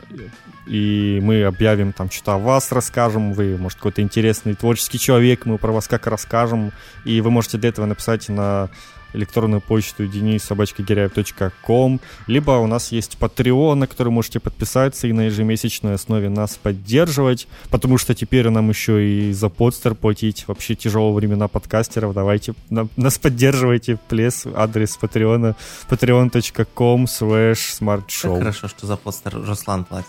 и 0.67 1.19
мы 1.23 1.45
объявим 1.45 1.93
там 1.93 2.11
что-то 2.11 2.35
о 2.35 2.39
вас, 2.39 2.71
расскажем, 2.73 3.33
вы, 3.33 3.57
может, 3.57 3.79
какой-то 3.79 4.03
интересный 4.03 4.55
творческий 4.55 4.99
человек, 4.99 5.47
мы 5.47 5.59
про 5.59 5.73
вас 5.73 5.89
как 5.89 6.07
расскажем, 6.07 6.73
и 7.05 7.21
вы 7.21 7.31
можете 7.31 7.59
для 7.59 7.71
этого 7.71 7.87
написать 7.87 8.29
на 8.29 8.69
электронную 9.13 9.61
почту 9.61 10.05
denissobachkagиряев.com, 10.05 12.01
либо 12.27 12.51
у 12.53 12.67
нас 12.67 12.93
есть 12.93 13.17
Patreon, 13.21 13.75
на 13.75 13.87
который 13.87 14.11
можете 14.11 14.41
подписаться 14.41 15.07
и 15.07 15.13
на 15.13 15.23
ежемесячной 15.23 15.95
основе 15.95 16.29
нас 16.29 16.57
поддерживать, 16.57 17.49
потому 17.71 17.99
что 17.99 18.15
теперь 18.15 18.49
нам 18.51 18.69
еще 18.69 19.05
и 19.05 19.33
за 19.33 19.49
подстер 19.49 19.95
платить. 19.95 20.45
Вообще 20.47 20.75
тяжелые 20.75 21.15
времена 21.15 21.49
подкастеров. 21.49 22.15
Давайте 22.15 22.55
на- 22.71 22.89
нас 22.97 23.19
поддерживайте. 23.19 23.99
Плес, 24.09 24.47
адрес 24.55 24.99
Patreon, 25.01 25.55
patreon.com 25.89 27.05
slash 27.05 27.79
Как 27.79 28.05
smartshow. 28.05 28.39
хорошо, 28.39 28.69
что 28.69 28.87
за 28.87 28.97
постер 28.97 29.35
Руслан 29.47 29.85
платит. 29.85 30.09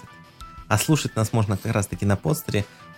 А 0.68 0.78
слушать 0.78 1.16
нас 1.16 1.34
можно 1.34 1.58
как 1.58 1.74
раз-таки 1.74 2.06
на 2.06 2.16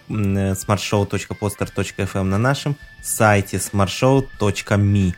э, 0.09 0.53
smartshow.poster.fm 0.53 2.23
на 2.23 2.37
нашем 2.37 2.75
сайте 3.01 3.57
smartshow.me 3.57 5.13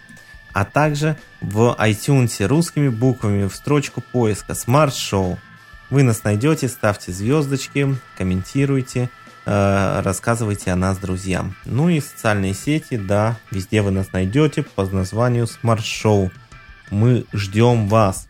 а 0.53 0.65
также 0.65 1.17
в 1.41 1.75
iTunes 1.79 2.45
русскими 2.45 2.89
буквами 2.89 3.47
в 3.47 3.55
строчку 3.55 4.01
поиска 4.01 4.53
Smart 4.53 4.91
Show. 4.91 5.37
Вы 5.89 6.03
нас 6.03 6.23
найдете, 6.23 6.67
ставьте 6.67 7.11
звездочки, 7.11 7.95
комментируйте, 8.17 9.09
э, 9.45 10.01
рассказывайте 10.01 10.71
о 10.71 10.75
нас 10.75 10.97
друзьям. 10.97 11.55
Ну 11.65 11.89
и 11.89 11.99
социальные 11.99 12.53
сети, 12.53 12.97
да, 12.97 13.37
везде 13.51 13.81
вы 13.81 13.91
нас 13.91 14.11
найдете 14.13 14.63
по 14.63 14.85
названию 14.85 15.45
Smart 15.45 15.81
Show. 15.81 16.31
Мы 16.89 17.25
ждем 17.33 17.87
вас. 17.87 18.27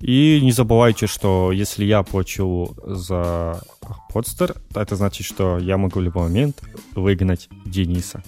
И 0.00 0.40
не 0.42 0.50
забывайте, 0.50 1.06
что 1.06 1.52
если 1.52 1.84
я 1.84 2.02
плачу 2.02 2.74
за 2.84 3.62
подстер, 4.10 4.56
это 4.74 4.96
значит, 4.96 5.24
что 5.24 5.58
я 5.58 5.78
могу 5.78 6.00
в 6.00 6.02
любой 6.02 6.24
момент 6.24 6.60
выгнать 6.96 7.48
Дениса. 7.64 8.22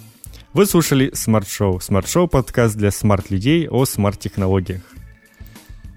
Вы 0.55 0.67
слушали 0.67 1.11
Smart 1.11 1.47
Show. 1.47 1.79
Smart 1.81 2.05
Show 2.05 2.29
подкаст 2.29 2.77
для 2.77 2.93
смарт-людей 2.93 3.69
о 3.69 3.85
смарт-технологиях. 3.85 4.83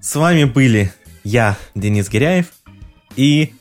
С 0.01 0.15
вами 0.15 0.45
были 0.45 0.91
я, 1.23 1.55
Денис 1.75 2.09
Гиряев, 2.09 2.47
и 3.15 3.53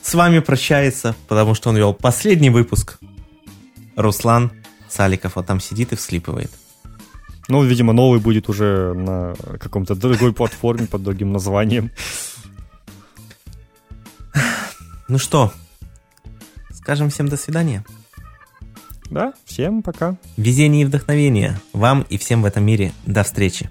с 0.00 0.14
вами 0.14 0.38
прощается, 0.38 1.16
потому 1.26 1.56
что 1.56 1.70
он 1.70 1.76
вел 1.76 1.92
последний 1.92 2.50
выпуск, 2.50 3.00
Руслан 3.96 4.52
Саликов. 4.88 5.34
Вот 5.34 5.46
там 5.46 5.58
сидит 5.58 5.92
и 5.92 5.96
вслипывает. 5.96 6.52
Ну, 7.48 7.64
видимо, 7.64 7.92
новый 7.92 8.20
будет 8.20 8.48
уже 8.48 8.94
на 8.94 9.34
каком-то 9.58 9.96
другой 9.96 10.32
платформе 10.32 10.86
под 10.86 11.02
другим 11.02 11.32
названием. 11.32 11.90
Ну 15.08 15.18
что, 15.18 15.52
скажем 16.70 17.10
всем 17.10 17.26
до 17.26 17.36
свидания. 17.36 17.84
Да, 19.10 19.34
всем 19.44 19.82
пока. 19.82 20.16
Везение 20.36 20.82
и 20.82 20.84
вдохновение 20.84 21.58
вам 21.72 22.06
и 22.08 22.16
всем 22.16 22.42
в 22.42 22.46
этом 22.46 22.64
мире. 22.64 22.92
До 23.06 23.22
встречи. 23.22 23.68